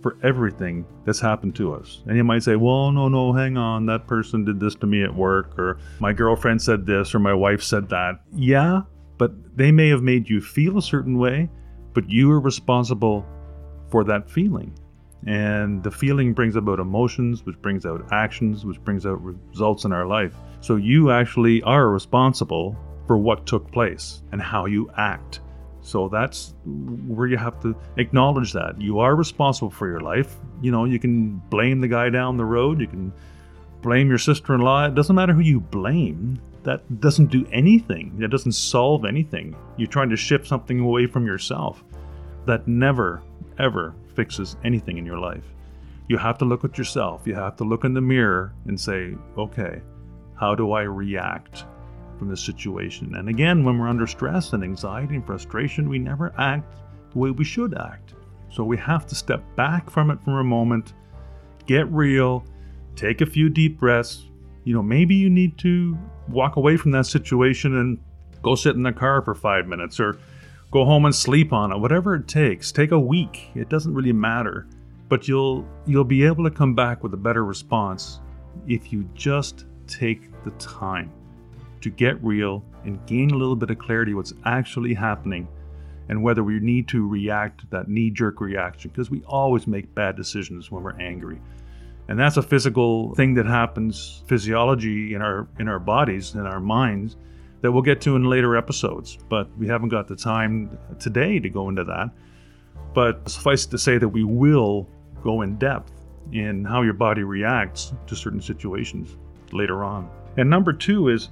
for 0.00 0.16
everything 0.22 0.86
that's 1.04 1.18
happened 1.18 1.56
to 1.56 1.74
us. 1.74 2.04
And 2.06 2.16
you 2.16 2.22
might 2.22 2.44
say, 2.44 2.54
well, 2.54 2.92
no, 2.92 3.08
no, 3.08 3.32
hang 3.32 3.56
on, 3.56 3.84
that 3.86 4.06
person 4.06 4.44
did 4.44 4.60
this 4.60 4.76
to 4.76 4.86
me 4.86 5.02
at 5.02 5.12
work, 5.12 5.58
or 5.58 5.78
my 5.98 6.12
girlfriend 6.12 6.62
said 6.62 6.86
this, 6.86 7.16
or 7.16 7.18
my 7.18 7.34
wife 7.34 7.64
said 7.64 7.88
that. 7.88 8.20
Yeah, 8.32 8.82
but 9.18 9.32
they 9.56 9.72
may 9.72 9.88
have 9.88 10.04
made 10.04 10.30
you 10.30 10.40
feel 10.40 10.78
a 10.78 10.82
certain 10.82 11.18
way, 11.18 11.50
but 11.94 12.08
you 12.08 12.30
are 12.30 12.38
responsible 12.38 13.26
for 13.90 14.04
that 14.04 14.30
feeling. 14.30 14.72
And 15.26 15.82
the 15.82 15.90
feeling 15.90 16.32
brings 16.32 16.54
about 16.54 16.78
emotions, 16.78 17.44
which 17.44 17.60
brings 17.60 17.84
out 17.84 18.06
actions, 18.12 18.64
which 18.64 18.80
brings 18.84 19.04
out 19.04 19.20
results 19.20 19.84
in 19.84 19.92
our 19.92 20.06
life. 20.06 20.36
So 20.60 20.76
you 20.76 21.10
actually 21.10 21.60
are 21.62 21.88
responsible 21.88 22.76
for 23.08 23.18
what 23.18 23.46
took 23.46 23.72
place 23.72 24.22
and 24.30 24.40
how 24.40 24.66
you 24.66 24.88
act. 24.96 25.40
So 25.86 26.08
that's 26.08 26.52
where 26.64 27.28
you 27.28 27.36
have 27.36 27.60
to 27.62 27.76
acknowledge 27.96 28.52
that. 28.54 28.80
You 28.80 28.98
are 28.98 29.14
responsible 29.14 29.70
for 29.70 29.86
your 29.86 30.00
life. 30.00 30.34
You 30.60 30.72
know, 30.72 30.84
you 30.84 30.98
can 30.98 31.36
blame 31.48 31.80
the 31.80 31.86
guy 31.86 32.10
down 32.10 32.36
the 32.36 32.44
road, 32.44 32.80
you 32.80 32.88
can 32.88 33.12
blame 33.82 34.08
your 34.08 34.18
sister 34.18 34.52
in 34.52 34.62
law. 34.62 34.86
It 34.86 34.96
doesn't 34.96 35.14
matter 35.14 35.32
who 35.32 35.42
you 35.42 35.60
blame. 35.60 36.40
That 36.64 37.00
doesn't 37.00 37.30
do 37.30 37.46
anything, 37.52 38.18
that 38.18 38.32
doesn't 38.32 38.50
solve 38.50 39.04
anything. 39.04 39.54
You're 39.76 39.86
trying 39.86 40.10
to 40.10 40.16
shift 40.16 40.48
something 40.48 40.80
away 40.80 41.06
from 41.06 41.24
yourself 41.24 41.84
that 42.46 42.66
never, 42.66 43.22
ever 43.60 43.94
fixes 44.16 44.56
anything 44.64 44.98
in 44.98 45.06
your 45.06 45.18
life. 45.18 45.44
You 46.08 46.18
have 46.18 46.36
to 46.38 46.44
look 46.44 46.64
at 46.64 46.76
yourself. 46.76 47.22
You 47.26 47.36
have 47.36 47.54
to 47.58 47.64
look 47.64 47.84
in 47.84 47.94
the 47.94 48.00
mirror 48.00 48.52
and 48.66 48.80
say, 48.80 49.14
okay, 49.38 49.82
how 50.34 50.56
do 50.56 50.72
I 50.72 50.82
react 50.82 51.64
from 52.18 52.28
this 52.28 52.44
situation? 52.44 53.14
And 53.16 53.28
again, 53.28 53.64
when 53.64 53.78
we're 53.78 53.88
under 53.88 54.06
stress 54.06 54.52
and 54.52 54.62
anxiety 54.62 55.16
and 55.16 55.26
frustration, 55.26 55.88
we 55.88 55.98
never 55.98 56.32
act 56.38 56.76
the 57.12 57.18
way 57.18 57.30
we 57.30 57.44
should 57.44 57.76
act. 57.76 58.14
So 58.50 58.64
we 58.64 58.76
have 58.78 59.06
to 59.06 59.14
step 59.14 59.42
back 59.56 59.90
from 59.90 60.10
it 60.10 60.22
for 60.24 60.40
a 60.40 60.44
moment, 60.44 60.94
get 61.66 61.90
real, 61.92 62.44
take 62.94 63.20
a 63.20 63.26
few 63.26 63.48
deep 63.48 63.78
breaths. 63.78 64.26
You 64.64 64.74
know, 64.74 64.82
maybe 64.82 65.14
you 65.14 65.30
need 65.30 65.58
to 65.58 65.96
walk 66.28 66.56
away 66.56 66.76
from 66.76 66.90
that 66.92 67.06
situation 67.06 67.76
and 67.76 67.98
go 68.42 68.54
sit 68.54 68.74
in 68.74 68.82
the 68.82 68.92
car 68.92 69.22
for 69.22 69.34
five 69.34 69.66
minutes 69.66 70.00
or 70.00 70.18
go 70.70 70.84
home 70.84 71.04
and 71.04 71.14
sleep 71.14 71.52
on 71.52 71.72
it, 71.72 71.78
whatever 71.78 72.14
it 72.14 72.28
takes. 72.28 72.72
Take 72.72 72.92
a 72.92 72.98
week. 72.98 73.50
It 73.54 73.68
doesn't 73.68 73.94
really 73.94 74.12
matter. 74.12 74.66
But 75.08 75.28
you'll 75.28 75.64
you'll 75.86 76.04
be 76.04 76.24
able 76.24 76.44
to 76.44 76.50
come 76.50 76.74
back 76.74 77.02
with 77.02 77.14
a 77.14 77.16
better 77.16 77.44
response 77.44 78.20
if 78.66 78.92
you 78.92 79.08
just 79.14 79.66
take 79.86 80.30
the 80.42 80.50
time 80.52 81.12
to 81.86 81.90
get 81.90 82.22
real 82.22 82.64
and 82.84 83.04
gain 83.06 83.30
a 83.30 83.36
little 83.36 83.54
bit 83.54 83.70
of 83.70 83.78
clarity 83.78 84.12
what's 84.12 84.32
actually 84.44 84.92
happening 84.92 85.46
and 86.08 86.20
whether 86.20 86.42
we 86.42 86.58
need 86.58 86.88
to 86.88 87.06
react 87.06 87.70
that 87.70 87.88
knee 87.88 88.10
jerk 88.10 88.40
reaction 88.40 88.90
because 88.90 89.08
we 89.08 89.22
always 89.28 89.68
make 89.68 89.94
bad 89.94 90.16
decisions 90.16 90.68
when 90.68 90.82
we're 90.82 91.00
angry. 91.00 91.40
And 92.08 92.18
that's 92.18 92.36
a 92.38 92.42
physical 92.42 93.14
thing 93.14 93.34
that 93.34 93.46
happens 93.46 94.24
physiology 94.26 95.14
in 95.14 95.22
our 95.22 95.46
in 95.60 95.68
our 95.68 95.78
bodies 95.78 96.34
in 96.34 96.40
our 96.40 96.58
minds 96.58 97.16
that 97.60 97.70
we'll 97.70 97.82
get 97.82 98.00
to 98.00 98.16
in 98.16 98.24
later 98.24 98.56
episodes, 98.56 99.16
but 99.28 99.48
we 99.56 99.68
haven't 99.68 99.90
got 99.90 100.08
the 100.08 100.16
time 100.16 100.76
today 100.98 101.38
to 101.38 101.48
go 101.48 101.68
into 101.68 101.84
that. 101.84 102.10
But 102.94 103.28
suffice 103.28 103.64
to 103.66 103.78
say 103.78 103.96
that 103.98 104.08
we 104.08 104.24
will 104.24 104.88
go 105.22 105.42
in 105.42 105.56
depth 105.56 105.92
in 106.32 106.64
how 106.64 106.82
your 106.82 106.94
body 106.94 107.22
reacts 107.22 107.92
to 108.08 108.16
certain 108.16 108.40
situations 108.40 109.16
later 109.52 109.84
on. 109.84 110.10
And 110.36 110.50
number 110.50 110.72
2 110.72 111.08
is 111.08 111.30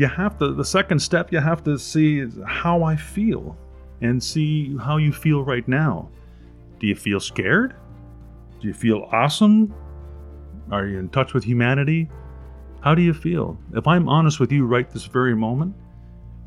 you 0.00 0.06
have 0.06 0.38
to 0.38 0.54
the 0.54 0.64
second 0.64 0.98
step 0.98 1.30
you 1.30 1.38
have 1.40 1.62
to 1.62 1.78
see 1.78 2.26
how 2.46 2.82
I 2.82 2.96
feel 2.96 3.54
and 4.00 4.22
see 4.22 4.74
how 4.78 4.96
you 4.96 5.12
feel 5.12 5.44
right 5.44 5.66
now. 5.68 6.08
Do 6.78 6.86
you 6.86 6.94
feel 6.94 7.20
scared? 7.20 7.76
Do 8.60 8.68
you 8.68 8.72
feel 8.72 9.06
awesome? 9.12 9.74
Are 10.70 10.86
you 10.86 10.98
in 10.98 11.10
touch 11.10 11.34
with 11.34 11.44
humanity? 11.44 12.08
How 12.80 12.94
do 12.94 13.02
you 13.02 13.12
feel? 13.12 13.58
If 13.74 13.86
I'm 13.86 14.08
honest 14.08 14.40
with 14.40 14.50
you 14.50 14.64
right 14.64 14.88
this 14.90 15.04
very 15.04 15.36
moment, 15.36 15.74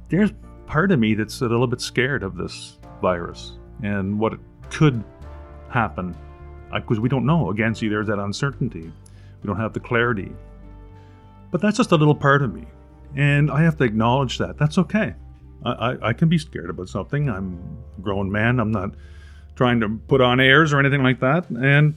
there's 0.09 0.31
part 0.65 0.91
of 0.91 0.97
me 0.97 1.13
that's 1.13 1.41
a 1.41 1.45
little 1.47 1.67
bit 1.67 1.79
scared 1.79 2.23
of 2.23 2.35
this 2.35 2.79
virus 3.03 3.59
and 3.83 4.19
what 4.19 4.33
could 4.71 5.03
happen 5.69 6.15
because 6.73 6.99
we 6.99 7.07
don't 7.07 7.25
know. 7.27 7.51
Again, 7.51 7.75
see, 7.75 7.87
there's 7.87 8.07
that 8.07 8.17
uncertainty. 8.17 8.91
We 9.43 9.47
don't 9.47 9.59
have 9.59 9.73
the 9.73 9.79
clarity. 9.79 10.31
But 11.51 11.61
that's 11.61 11.77
just 11.77 11.91
a 11.91 11.95
little 11.95 12.15
part 12.15 12.41
of 12.41 12.51
me. 12.51 12.65
And 13.15 13.51
I 13.51 13.61
have 13.63 13.77
to 13.77 13.83
acknowledge 13.83 14.37
that. 14.39 14.57
That's 14.57 14.77
okay. 14.77 15.13
I, 15.65 15.71
I, 15.71 16.07
I 16.09 16.13
can 16.13 16.29
be 16.29 16.37
scared 16.37 16.69
about 16.69 16.89
something. 16.89 17.29
I'm 17.29 17.77
a 17.97 18.01
grown 18.01 18.31
man. 18.31 18.59
I'm 18.59 18.71
not 18.71 18.95
trying 19.55 19.79
to 19.81 19.89
put 20.07 20.21
on 20.21 20.39
airs 20.39 20.73
or 20.73 20.79
anything 20.79 21.03
like 21.03 21.19
that. 21.19 21.49
And 21.49 21.95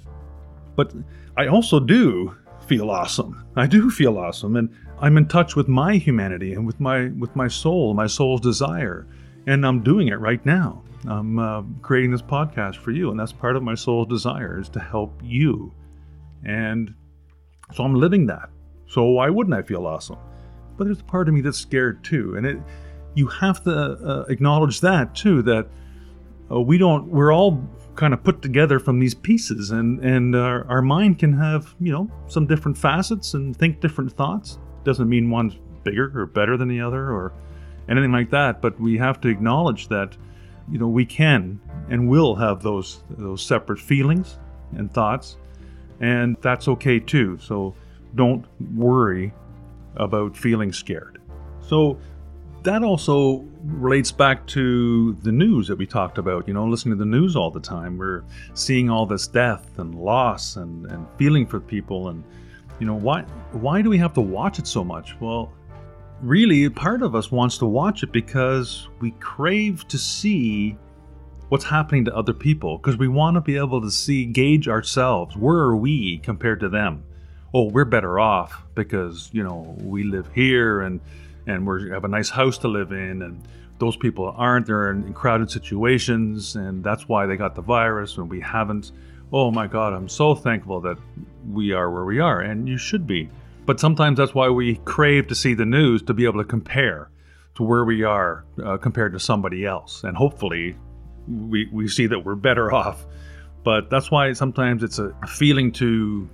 but 0.76 0.92
I 1.36 1.46
also 1.46 1.80
do 1.80 2.34
feel 2.66 2.90
awesome. 2.90 3.44
I 3.56 3.66
do 3.66 3.90
feel 3.90 4.18
awesome, 4.18 4.56
and 4.56 4.74
I'm 5.00 5.16
in 5.16 5.26
touch 5.26 5.56
with 5.56 5.68
my 5.68 5.96
humanity 5.96 6.52
and 6.52 6.66
with 6.66 6.78
my 6.80 7.06
with 7.18 7.34
my 7.34 7.48
soul, 7.48 7.94
my 7.94 8.06
soul's 8.06 8.40
desire, 8.40 9.06
and 9.46 9.66
I'm 9.66 9.82
doing 9.82 10.08
it 10.08 10.20
right 10.20 10.44
now. 10.44 10.82
I'm 11.06 11.38
uh, 11.38 11.62
creating 11.82 12.10
this 12.10 12.22
podcast 12.22 12.76
for 12.76 12.90
you, 12.90 13.10
and 13.10 13.18
that's 13.18 13.32
part 13.32 13.56
of 13.56 13.62
my 13.62 13.74
soul's 13.74 14.08
desire 14.08 14.60
is 14.60 14.68
to 14.70 14.80
help 14.80 15.20
you, 15.22 15.72
and 16.44 16.94
so 17.72 17.84
I'm 17.84 17.94
living 17.94 18.26
that. 18.26 18.50
So 18.88 19.04
why 19.04 19.30
wouldn't 19.30 19.54
I 19.54 19.62
feel 19.62 19.86
awesome? 19.86 20.18
But 20.76 20.84
there's 20.84 21.00
a 21.00 21.04
part 21.04 21.28
of 21.28 21.34
me 21.34 21.40
that's 21.40 21.58
scared 21.58 22.04
too, 22.04 22.36
and 22.36 22.46
it 22.46 22.58
you 23.14 23.26
have 23.28 23.64
to 23.64 23.70
uh, 23.70 24.24
acknowledge 24.28 24.80
that 24.80 25.14
too. 25.14 25.42
That 25.42 25.68
uh, 26.50 26.60
we 26.60 26.78
don't. 26.78 27.08
We're 27.08 27.32
all 27.32 27.66
kind 27.96 28.12
of 28.12 28.22
put 28.22 28.42
together 28.42 28.78
from 28.78 29.00
these 29.00 29.14
pieces 29.14 29.70
and 29.70 30.04
and 30.04 30.36
our, 30.36 30.66
our 30.68 30.82
mind 30.82 31.18
can 31.18 31.32
have 31.32 31.74
you 31.80 31.90
know 31.90 32.08
some 32.28 32.46
different 32.46 32.76
facets 32.76 33.34
and 33.34 33.56
think 33.56 33.80
different 33.80 34.12
thoughts 34.12 34.58
doesn't 34.84 35.08
mean 35.08 35.30
one's 35.30 35.54
bigger 35.82 36.12
or 36.14 36.26
better 36.26 36.56
than 36.56 36.68
the 36.68 36.80
other 36.80 37.10
or 37.10 37.32
anything 37.88 38.12
like 38.12 38.30
that 38.30 38.60
but 38.60 38.78
we 38.78 38.98
have 38.98 39.20
to 39.20 39.28
acknowledge 39.28 39.88
that 39.88 40.16
you 40.70 40.78
know 40.78 40.88
we 40.88 41.04
can 41.04 41.58
and 41.88 42.08
will 42.08 42.34
have 42.34 42.62
those 42.62 43.02
those 43.10 43.42
separate 43.42 43.78
feelings 43.78 44.38
and 44.76 44.92
thoughts 44.92 45.38
and 46.00 46.36
that's 46.42 46.68
okay 46.68 47.00
too 47.00 47.38
so 47.40 47.74
don't 48.14 48.44
worry 48.74 49.32
about 49.96 50.36
feeling 50.36 50.72
scared 50.72 51.20
so 51.60 51.98
that 52.66 52.82
also 52.82 53.44
relates 53.62 54.10
back 54.10 54.44
to 54.48 55.14
the 55.22 55.30
news 55.30 55.68
that 55.68 55.76
we 55.76 55.86
talked 55.86 56.18
about. 56.18 56.48
You 56.48 56.54
know, 56.54 56.66
listening 56.66 56.98
to 56.98 56.98
the 56.98 57.08
news 57.08 57.36
all 57.36 57.50
the 57.50 57.60
time. 57.60 57.96
We're 57.96 58.24
seeing 58.54 58.90
all 58.90 59.06
this 59.06 59.28
death 59.28 59.78
and 59.78 59.94
loss 59.94 60.56
and, 60.56 60.84
and 60.86 61.06
feeling 61.16 61.46
for 61.46 61.60
people. 61.60 62.08
And, 62.08 62.24
you 62.80 62.86
know, 62.86 62.94
why, 62.94 63.22
why 63.52 63.82
do 63.82 63.88
we 63.88 63.98
have 63.98 64.12
to 64.14 64.20
watch 64.20 64.58
it 64.58 64.66
so 64.66 64.82
much? 64.82 65.16
Well, 65.20 65.52
really, 66.20 66.68
part 66.68 67.02
of 67.02 67.14
us 67.14 67.30
wants 67.30 67.56
to 67.58 67.66
watch 67.66 68.02
it 68.02 68.10
because 68.10 68.88
we 69.00 69.12
crave 69.12 69.86
to 69.86 69.96
see 69.96 70.76
what's 71.48 71.64
happening 71.64 72.04
to 72.06 72.16
other 72.16 72.32
people 72.32 72.78
because 72.78 72.96
we 72.96 73.06
want 73.06 73.36
to 73.36 73.40
be 73.40 73.56
able 73.56 73.80
to 73.80 73.92
see, 73.92 74.26
gauge 74.26 74.66
ourselves. 74.66 75.36
Where 75.36 75.58
are 75.58 75.76
we 75.76 76.18
compared 76.18 76.58
to 76.60 76.68
them? 76.68 77.04
Oh, 77.56 77.70
we're 77.70 77.86
better 77.86 78.20
off 78.20 78.62
because, 78.74 79.30
you 79.32 79.42
know, 79.42 79.74
we 79.80 80.04
live 80.04 80.28
here 80.34 80.82
and 80.82 81.00
and 81.46 81.66
we 81.66 81.88
have 81.88 82.04
a 82.04 82.08
nice 82.08 82.28
house 82.28 82.58
to 82.58 82.68
live 82.68 82.92
in 82.92 83.22
and 83.22 83.42
those 83.78 83.96
people 83.96 84.34
aren't. 84.36 84.66
They're 84.66 84.90
in 84.90 85.14
crowded 85.14 85.50
situations 85.50 86.54
and 86.54 86.84
that's 86.84 87.08
why 87.08 87.24
they 87.24 87.38
got 87.38 87.54
the 87.54 87.62
virus 87.62 88.18
and 88.18 88.28
we 88.28 88.40
haven't. 88.40 88.92
Oh 89.32 89.50
my 89.50 89.66
god 89.68 89.94
i'm 89.94 90.06
so 90.06 90.34
thankful 90.34 90.82
that 90.82 90.98
we 91.50 91.72
are 91.72 91.90
where 91.90 92.04
we 92.04 92.20
are 92.20 92.40
and 92.40 92.68
you 92.68 92.76
should 92.76 93.06
be. 93.06 93.30
But 93.64 93.80
sometimes 93.80 94.18
that's 94.18 94.34
why 94.34 94.50
we 94.50 94.76
crave 94.84 95.28
to 95.28 95.34
see 95.34 95.54
the 95.54 95.64
news 95.64 96.02
to 96.02 96.12
be 96.12 96.26
able 96.26 96.42
to 96.42 96.48
compare 96.48 97.08
to 97.54 97.62
where 97.62 97.86
we 97.86 98.02
are 98.02 98.44
uh, 98.62 98.76
compared 98.76 99.14
to 99.14 99.18
somebody 99.18 99.64
else. 99.64 100.04
And 100.04 100.14
hopefully 100.14 100.76
we, 101.26 101.70
we 101.72 101.88
see 101.88 102.06
that 102.08 102.20
we're 102.20 102.34
better 102.34 102.70
off. 102.82 103.06
But 103.64 103.88
that's 103.88 104.10
why 104.10 104.34
sometimes 104.34 104.82
it's 104.82 104.98
a 104.98 105.14
feeling 105.26 105.72
to 105.72 106.28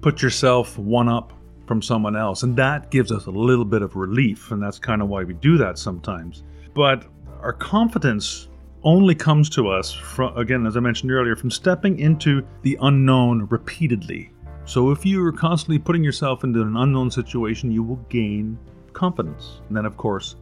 put 0.00 0.22
yourself 0.22 0.78
one 0.78 1.08
up 1.08 1.32
from 1.66 1.82
someone 1.82 2.16
else. 2.16 2.42
And 2.42 2.56
that 2.56 2.90
gives 2.90 3.12
us 3.12 3.26
a 3.26 3.30
little 3.30 3.64
bit 3.64 3.82
of 3.82 3.96
relief. 3.96 4.50
And 4.50 4.62
that's 4.62 4.78
kind 4.78 5.02
of 5.02 5.08
why 5.08 5.24
we 5.24 5.34
do 5.34 5.56
that 5.58 5.78
sometimes. 5.78 6.42
But 6.74 7.06
our 7.42 7.52
confidence 7.52 8.48
only 8.82 9.14
comes 9.14 9.50
to 9.50 9.68
us 9.68 9.92
from, 9.92 10.36
again, 10.36 10.66
as 10.66 10.76
I 10.76 10.80
mentioned 10.80 11.12
earlier, 11.12 11.36
from 11.36 11.50
stepping 11.50 11.98
into 11.98 12.46
the 12.62 12.78
unknown 12.80 13.46
repeatedly. 13.46 14.30
So 14.64 14.90
if 14.90 15.04
you 15.04 15.24
are 15.24 15.32
constantly 15.32 15.78
putting 15.78 16.02
yourself 16.02 16.44
into 16.44 16.62
an 16.62 16.76
unknown 16.76 17.10
situation, 17.10 17.70
you 17.70 17.82
will 17.82 18.04
gain 18.08 18.58
confidence. 18.92 19.60
And 19.68 19.76
then, 19.76 19.84
of 19.84 19.96
course, 19.96 20.36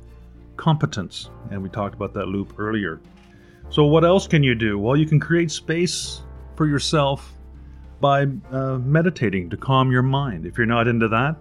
competence. 0.57 1.31
And 1.51 1.63
we 1.63 1.69
talked 1.69 1.95
about 1.95 2.15
that 2.15 2.29
loop 2.29 2.55
earlier. 2.59 3.01
So, 3.71 3.85
what 3.85 4.05
else 4.05 4.27
can 4.27 4.43
you 4.43 4.55
do? 4.55 4.79
Well, 4.79 4.97
you 4.97 5.07
can 5.07 5.21
create 5.21 5.51
space 5.51 6.23
for 6.57 6.67
yourself 6.67 7.33
by 8.01 8.27
uh, 8.53 8.79
meditating 8.79 9.51
to 9.51 9.57
calm 9.57 9.91
your 9.91 10.03
mind. 10.03 10.47
If 10.47 10.57
you're 10.57 10.67
not 10.67 10.89
into 10.89 11.09
that, 11.09 11.37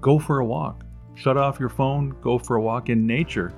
go 0.00 0.18
for 0.18 0.40
a 0.40 0.44
walk. 0.44 0.84
Shut 1.14 1.36
off 1.36 1.60
your 1.60 1.68
phone, 1.68 2.14
go 2.20 2.38
for 2.38 2.56
a 2.56 2.60
walk 2.60 2.88
in 2.88 3.06
nature. 3.06 3.52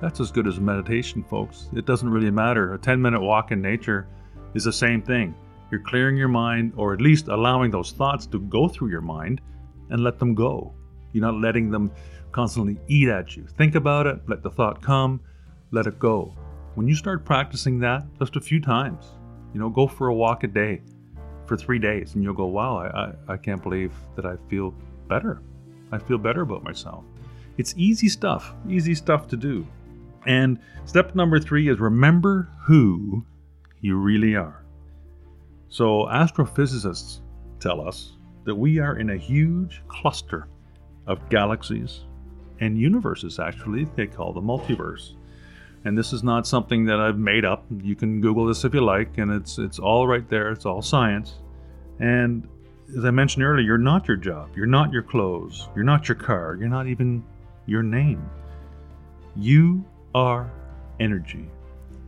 That's 0.00 0.20
as 0.20 0.30
good 0.30 0.46
as 0.46 0.60
meditation, 0.60 1.24
folks. 1.24 1.68
It 1.74 1.86
doesn't 1.86 2.08
really 2.08 2.30
matter. 2.30 2.74
A 2.74 2.78
10 2.78 3.00
minute 3.00 3.20
walk 3.20 3.52
in 3.52 3.60
nature 3.60 4.08
is 4.54 4.64
the 4.64 4.72
same 4.72 5.02
thing. 5.02 5.34
You're 5.70 5.82
clearing 5.82 6.16
your 6.16 6.28
mind, 6.28 6.72
or 6.76 6.92
at 6.92 7.00
least 7.00 7.28
allowing 7.28 7.70
those 7.70 7.92
thoughts 7.92 8.26
to 8.26 8.40
go 8.40 8.66
through 8.66 8.90
your 8.90 9.00
mind 9.00 9.40
and 9.90 10.02
let 10.02 10.18
them 10.18 10.34
go. 10.34 10.74
You're 11.12 11.22
not 11.22 11.40
letting 11.40 11.70
them 11.70 11.92
constantly 12.32 12.78
eat 12.88 13.08
at 13.08 13.36
you. 13.36 13.46
Think 13.58 13.74
about 13.74 14.06
it, 14.06 14.20
let 14.26 14.42
the 14.42 14.50
thought 14.50 14.82
come, 14.82 15.20
let 15.70 15.86
it 15.86 15.98
go. 15.98 16.34
When 16.74 16.88
you 16.88 16.94
start 16.94 17.24
practicing 17.24 17.78
that 17.80 18.04
just 18.18 18.36
a 18.36 18.40
few 18.40 18.60
times, 18.60 19.06
you 19.52 19.60
know, 19.60 19.68
go 19.68 19.86
for 19.86 20.08
a 20.08 20.14
walk 20.14 20.44
a 20.44 20.46
day 20.46 20.82
for 21.50 21.56
three 21.56 21.80
days 21.80 22.14
and 22.14 22.22
you'll 22.22 22.32
go, 22.32 22.46
wow, 22.46 22.76
I, 22.76 22.86
I, 22.86 23.34
I 23.34 23.36
can't 23.36 23.60
believe 23.60 23.90
that 24.14 24.24
I 24.24 24.36
feel 24.48 24.72
better. 25.08 25.42
I 25.90 25.98
feel 25.98 26.16
better 26.16 26.42
about 26.42 26.62
myself. 26.62 27.02
It's 27.58 27.74
easy 27.76 28.08
stuff, 28.08 28.54
easy 28.68 28.94
stuff 28.94 29.26
to 29.30 29.36
do. 29.36 29.66
And 30.26 30.60
step 30.84 31.16
number 31.16 31.40
three 31.40 31.68
is 31.68 31.80
remember 31.80 32.48
who 32.62 33.26
you 33.80 33.96
really 33.96 34.36
are. 34.36 34.64
So, 35.70 36.06
astrophysicists 36.06 37.18
tell 37.58 37.80
us 37.80 38.12
that 38.44 38.54
we 38.54 38.78
are 38.78 39.00
in 39.00 39.10
a 39.10 39.16
huge 39.16 39.82
cluster 39.88 40.46
of 41.08 41.28
galaxies 41.30 42.04
and 42.60 42.78
universes, 42.78 43.40
actually, 43.40 43.88
they 43.96 44.06
call 44.06 44.32
the 44.32 44.40
multiverse. 44.40 45.14
And 45.84 45.96
this 45.96 46.12
is 46.12 46.22
not 46.22 46.46
something 46.46 46.84
that 46.86 47.00
I've 47.00 47.18
made 47.18 47.44
up. 47.44 47.64
You 47.82 47.96
can 47.96 48.20
Google 48.20 48.46
this 48.46 48.64
if 48.64 48.74
you 48.74 48.82
like, 48.82 49.16
and 49.18 49.30
it's 49.30 49.58
it's 49.58 49.78
all 49.78 50.06
right 50.06 50.28
there. 50.28 50.50
It's 50.50 50.66
all 50.66 50.82
science. 50.82 51.36
And 51.98 52.46
as 52.96 53.04
I 53.04 53.10
mentioned 53.10 53.44
earlier, 53.44 53.64
you're 53.64 53.78
not 53.78 54.06
your 54.08 54.16
job. 54.16 54.50
You're 54.56 54.66
not 54.66 54.92
your 54.92 55.02
clothes. 55.02 55.68
You're 55.74 55.84
not 55.84 56.08
your 56.08 56.16
car. 56.16 56.56
You're 56.58 56.68
not 56.68 56.86
even 56.86 57.24
your 57.66 57.82
name. 57.82 58.28
You 59.36 59.84
are 60.14 60.50
energy, 60.98 61.48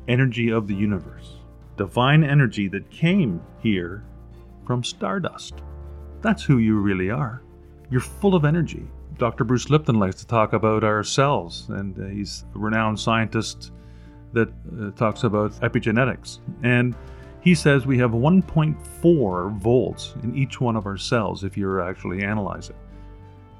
energy 0.08 0.50
of 0.50 0.66
the 0.66 0.74
universe, 0.74 1.38
divine 1.76 2.24
energy 2.24 2.68
that 2.68 2.90
came 2.90 3.40
here 3.60 4.04
from 4.66 4.82
stardust. 4.84 5.62
That's 6.20 6.42
who 6.42 6.58
you 6.58 6.78
really 6.78 7.10
are. 7.10 7.42
You're 7.90 8.00
full 8.00 8.34
of 8.34 8.44
energy. 8.44 8.86
Dr. 9.18 9.44
Bruce 9.44 9.70
Lipton 9.70 9.98
likes 9.98 10.16
to 10.16 10.26
talk 10.26 10.52
about 10.52 10.84
our 10.84 11.02
cells, 11.04 11.66
and 11.70 11.98
uh, 11.98 12.06
he's 12.06 12.44
a 12.54 12.58
renowned 12.58 12.98
scientist 12.98 13.72
that 14.32 14.48
uh, 14.48 14.90
talks 14.92 15.24
about 15.24 15.52
epigenetics. 15.60 16.40
And 16.62 16.94
he 17.40 17.54
says 17.54 17.86
we 17.86 17.98
have 17.98 18.12
1.4 18.12 19.58
volts 19.58 20.14
in 20.22 20.34
each 20.36 20.60
one 20.60 20.76
of 20.76 20.86
our 20.86 20.96
cells 20.96 21.44
if 21.44 21.56
you 21.56 21.80
actually 21.80 22.22
analyze 22.22 22.70
it. 22.70 22.76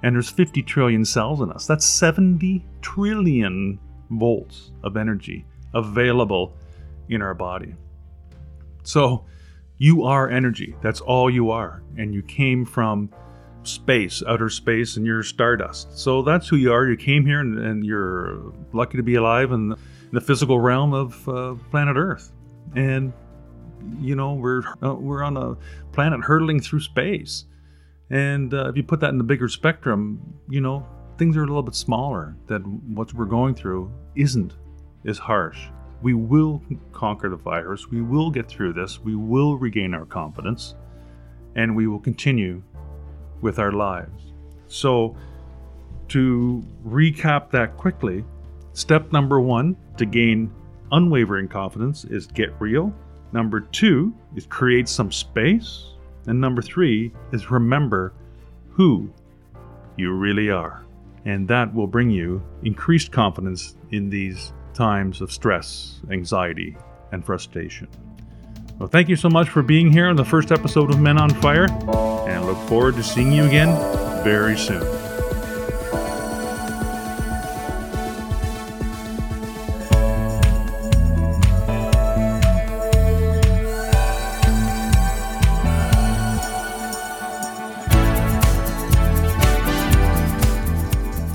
And 0.03 0.15
there's 0.15 0.31
50 0.31 0.63
trillion 0.63 1.05
cells 1.05 1.41
in 1.41 1.53
us. 1.53 1.67
That's 1.67 1.85
70 1.85 2.65
trillion 2.81 3.79
volts 4.11 4.73
of 4.83 4.97
energy 4.97 5.45
available 5.75 6.57
in 7.09 7.23
our 7.23 7.35
body. 7.35 7.75
So 8.83 9.25
you 9.79 10.05
are 10.05 10.29
energy. 10.29 10.77
That's 10.81 11.01
all 11.01 11.31
you 11.31 11.51
are. 11.51 11.83
And 11.97 12.15
you 12.15 12.23
came 12.23 12.65
from 12.65 13.11
space, 13.65 14.23
outer 14.27 14.49
space, 14.49 14.97
and 14.97 15.07
you're 15.07 15.23
stardust. 15.23 15.99
So 15.99 16.23
that's 16.23 16.49
who 16.49 16.57
you 16.57 16.73
are. 16.73 16.87
You 16.87 16.97
came 16.97 17.25
here 17.25 17.41
and, 17.41 17.59
and 17.59 17.85
you're 17.85 18.53
lucky 18.73 18.97
to 18.97 19.03
be 19.03 19.15
alive 19.15 19.53
in 19.53 19.75
the, 20.13 20.21
physical 20.21 20.61
realm 20.61 20.93
of 20.93 21.29
uh, 21.29 21.55
planet 21.71 21.97
Earth. 21.97 22.33
And 22.77 23.13
you 24.01 24.15
know 24.15 24.35
we're 24.35 24.63
uh, 24.83 24.95
we're 24.95 25.23
on 25.23 25.37
a 25.37 25.57
planet 25.93 26.21
hurtling 26.21 26.61
through 26.61 26.81
space 26.81 27.45
and 28.11 28.55
uh, 28.55 28.69
if 28.69 28.77
you 28.77 28.83
put 28.83 29.01
that 29.01 29.11
in 29.11 29.19
the 29.19 29.25
bigger 29.25 29.49
spectrum 29.49 30.21
you 30.49 30.61
know 30.61 30.87
things 31.19 31.37
are 31.37 31.43
a 31.43 31.47
little 31.47 31.63
bit 31.63 31.75
smaller 31.75 32.37
that 32.47 32.61
what 32.95 33.13
we're 33.15 33.25
going 33.25 33.55
through 33.55 33.91
isn't 34.15 34.55
as 35.07 35.19
harsh 35.19 35.69
we 36.03 36.15
will 36.15 36.63
conquer 36.93 37.29
the 37.29 37.37
virus 37.37 37.89
we 37.91 38.01
will 38.01 38.31
get 38.31 38.49
through 38.49 38.73
this 38.73 39.01
we 39.01 39.15
will 39.15 39.57
regain 39.57 39.95
our 39.95 40.07
confidence 40.07 40.75
and 41.55 41.75
we 41.75 41.87
will 41.87 42.01
continue 42.01 42.63
with 43.43 43.59
our 43.59 43.73
lives 43.73 44.33
so 44.69 45.15
to 46.09 46.65
recap 46.87 47.51
that 47.51 47.77
quickly 47.77 48.25
step 48.73 49.13
number 49.13 49.41
one 49.41 49.77
to 49.99 50.07
gain 50.07 50.51
unwavering 50.93 51.49
confidence 51.49 52.05
is 52.05 52.27
get 52.27 52.51
real 52.59 52.93
Number 53.33 53.61
two 53.61 54.15
is 54.37 54.47
create 54.47 54.89
some 54.89 55.11
space. 55.11 55.87
And 56.27 56.41
number 56.41 56.63
three 56.63 57.13
is 57.33 57.51
remember 57.51 58.13
who 58.71 59.11
you 59.97 60.13
really 60.13 60.51
are. 60.51 60.85
And 61.25 61.49
that 61.49 61.73
will 61.75 61.87
bring 61.87 62.11
you 62.11 62.43
increased 62.63 63.11
confidence 63.11 63.77
in 63.91 64.11
these 64.11 64.53
times 64.75 65.21
of 65.21 65.33
stress, 65.33 66.01
anxiety, 66.11 66.77
and 67.11 67.25
frustration. 67.25 67.89
Well, 68.79 68.89
thank 68.89 69.09
you 69.09 69.17
so 69.17 69.29
much 69.29 69.49
for 69.49 69.63
being 69.63 69.93
here 69.93 70.09
on 70.09 70.17
the 70.17 70.25
first 70.25 70.51
episode 70.51 70.91
of 70.91 71.01
Men 71.01 71.17
on 71.19 71.31
Fire, 71.31 71.67
and 71.67 72.33
I 72.33 72.43
look 72.45 72.59
forward 72.69 72.95
to 72.97 73.03
seeing 73.03 73.31
you 73.31 73.45
again 73.45 73.75
very 74.25 74.57
soon. 74.57 74.83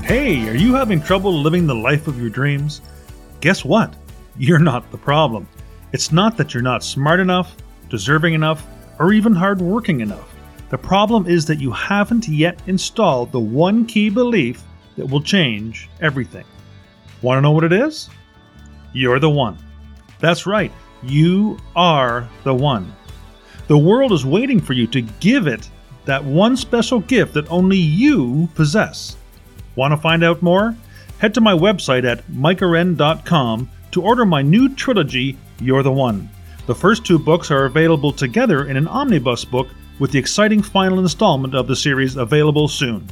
Hey, 0.04 0.48
are 0.48 0.54
you 0.54 0.74
having 0.74 1.00
trouble 1.00 1.32
living 1.32 1.66
the 1.66 1.74
life 1.74 2.08
of 2.08 2.20
your 2.20 2.30
dreams? 2.30 2.82
Guess 3.40 3.64
what? 3.64 3.94
You're 4.36 4.58
not 4.58 4.90
the 4.90 4.98
problem. 4.98 5.48
It's 5.92 6.12
not 6.12 6.36
that 6.36 6.52
you're 6.52 6.62
not 6.62 6.84
smart 6.84 7.20
enough, 7.20 7.56
deserving 7.88 8.34
enough, 8.34 8.66
or 8.98 9.12
even 9.12 9.34
hardworking 9.34 10.00
enough. 10.00 10.34
The 10.70 10.78
problem 10.78 11.26
is 11.26 11.46
that 11.46 11.60
you 11.60 11.70
haven't 11.72 12.28
yet 12.28 12.60
installed 12.66 13.32
the 13.32 13.40
one 13.40 13.86
key 13.86 14.10
belief 14.10 14.62
that 14.96 15.06
will 15.06 15.22
change 15.22 15.88
everything. 16.00 16.44
Want 17.22 17.38
to 17.38 17.42
know 17.42 17.52
what 17.52 17.64
it 17.64 17.72
is? 17.72 18.10
You're 18.92 19.18
the 19.18 19.30
one. 19.30 19.56
That's 20.20 20.46
right, 20.46 20.72
you 21.02 21.58
are 21.74 22.28
the 22.44 22.54
one. 22.54 22.92
The 23.68 23.78
world 23.78 24.12
is 24.12 24.26
waiting 24.26 24.60
for 24.60 24.72
you 24.72 24.86
to 24.88 25.02
give 25.02 25.46
it 25.46 25.70
that 26.04 26.24
one 26.24 26.56
special 26.56 27.00
gift 27.00 27.34
that 27.34 27.50
only 27.50 27.76
you 27.76 28.48
possess. 28.54 29.16
Want 29.76 29.92
to 29.92 29.96
find 29.96 30.24
out 30.24 30.42
more? 30.42 30.76
Head 31.18 31.34
to 31.34 31.40
my 31.40 31.52
website 31.52 32.04
at 32.04 32.26
micahwren.com 32.28 33.70
to 33.90 34.02
order 34.02 34.24
my 34.24 34.42
new 34.42 34.74
trilogy, 34.74 35.36
You're 35.60 35.82
the 35.82 35.92
One. 35.92 36.28
The 36.66 36.74
first 36.74 37.04
two 37.04 37.18
books 37.18 37.50
are 37.50 37.64
available 37.64 38.12
together 38.12 38.66
in 38.66 38.76
an 38.76 38.88
omnibus 38.88 39.44
book 39.44 39.68
with 39.98 40.12
the 40.12 40.18
exciting 40.18 40.62
final 40.62 40.98
installment 40.98 41.54
of 41.54 41.66
the 41.66 41.76
series 41.76 42.16
available 42.16 42.68
soon. 42.68 43.08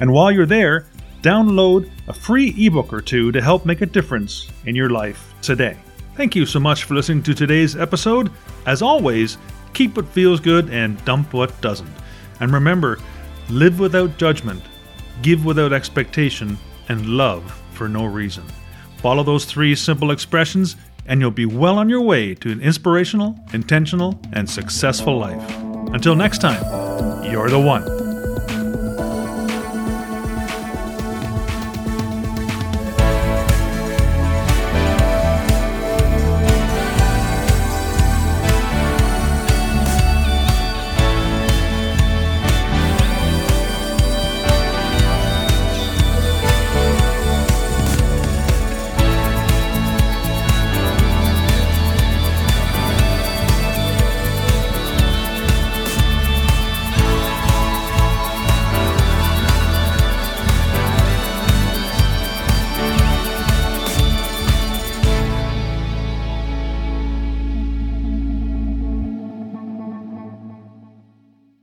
And 0.00 0.12
while 0.12 0.30
you're 0.30 0.46
there, 0.46 0.86
download 1.22 1.90
a 2.06 2.12
free 2.12 2.54
ebook 2.58 2.92
or 2.92 3.00
two 3.00 3.32
to 3.32 3.42
help 3.42 3.66
make 3.66 3.80
a 3.80 3.86
difference 3.86 4.50
in 4.66 4.74
your 4.74 4.90
life 4.90 5.34
today. 5.42 5.76
Thank 6.14 6.36
you 6.36 6.46
so 6.46 6.60
much 6.60 6.84
for 6.84 6.94
listening 6.94 7.22
to 7.24 7.34
today's 7.34 7.76
episode. 7.76 8.30
As 8.66 8.82
always, 8.82 9.38
keep 9.72 9.96
what 9.96 10.08
feels 10.08 10.40
good 10.40 10.70
and 10.70 11.02
dump 11.04 11.32
what 11.32 11.60
doesn't. 11.60 11.90
And 12.40 12.52
remember, 12.52 12.98
live 13.48 13.80
without 13.80 14.18
judgment 14.18 14.62
give 15.22 15.44
without 15.44 15.72
expectation, 15.72 16.58
and 16.88 17.06
love 17.06 17.44
for 17.72 17.88
no 17.88 18.04
reason. 18.04 18.44
Follow 18.98 19.22
those 19.22 19.44
three 19.44 19.74
simple 19.74 20.10
expressions, 20.10 20.76
and 21.08 21.20
you'll 21.20 21.30
be 21.30 21.46
well 21.46 21.78
on 21.78 21.88
your 21.88 22.02
way 22.02 22.34
to 22.36 22.52
an 22.52 22.60
inspirational, 22.60 23.38
intentional, 23.52 24.20
and 24.32 24.48
successful 24.48 25.18
life. 25.18 25.42
Until 25.92 26.14
next 26.14 26.38
time, 26.38 26.62
you're 27.24 27.50
the 27.50 27.58
one. 27.58 27.97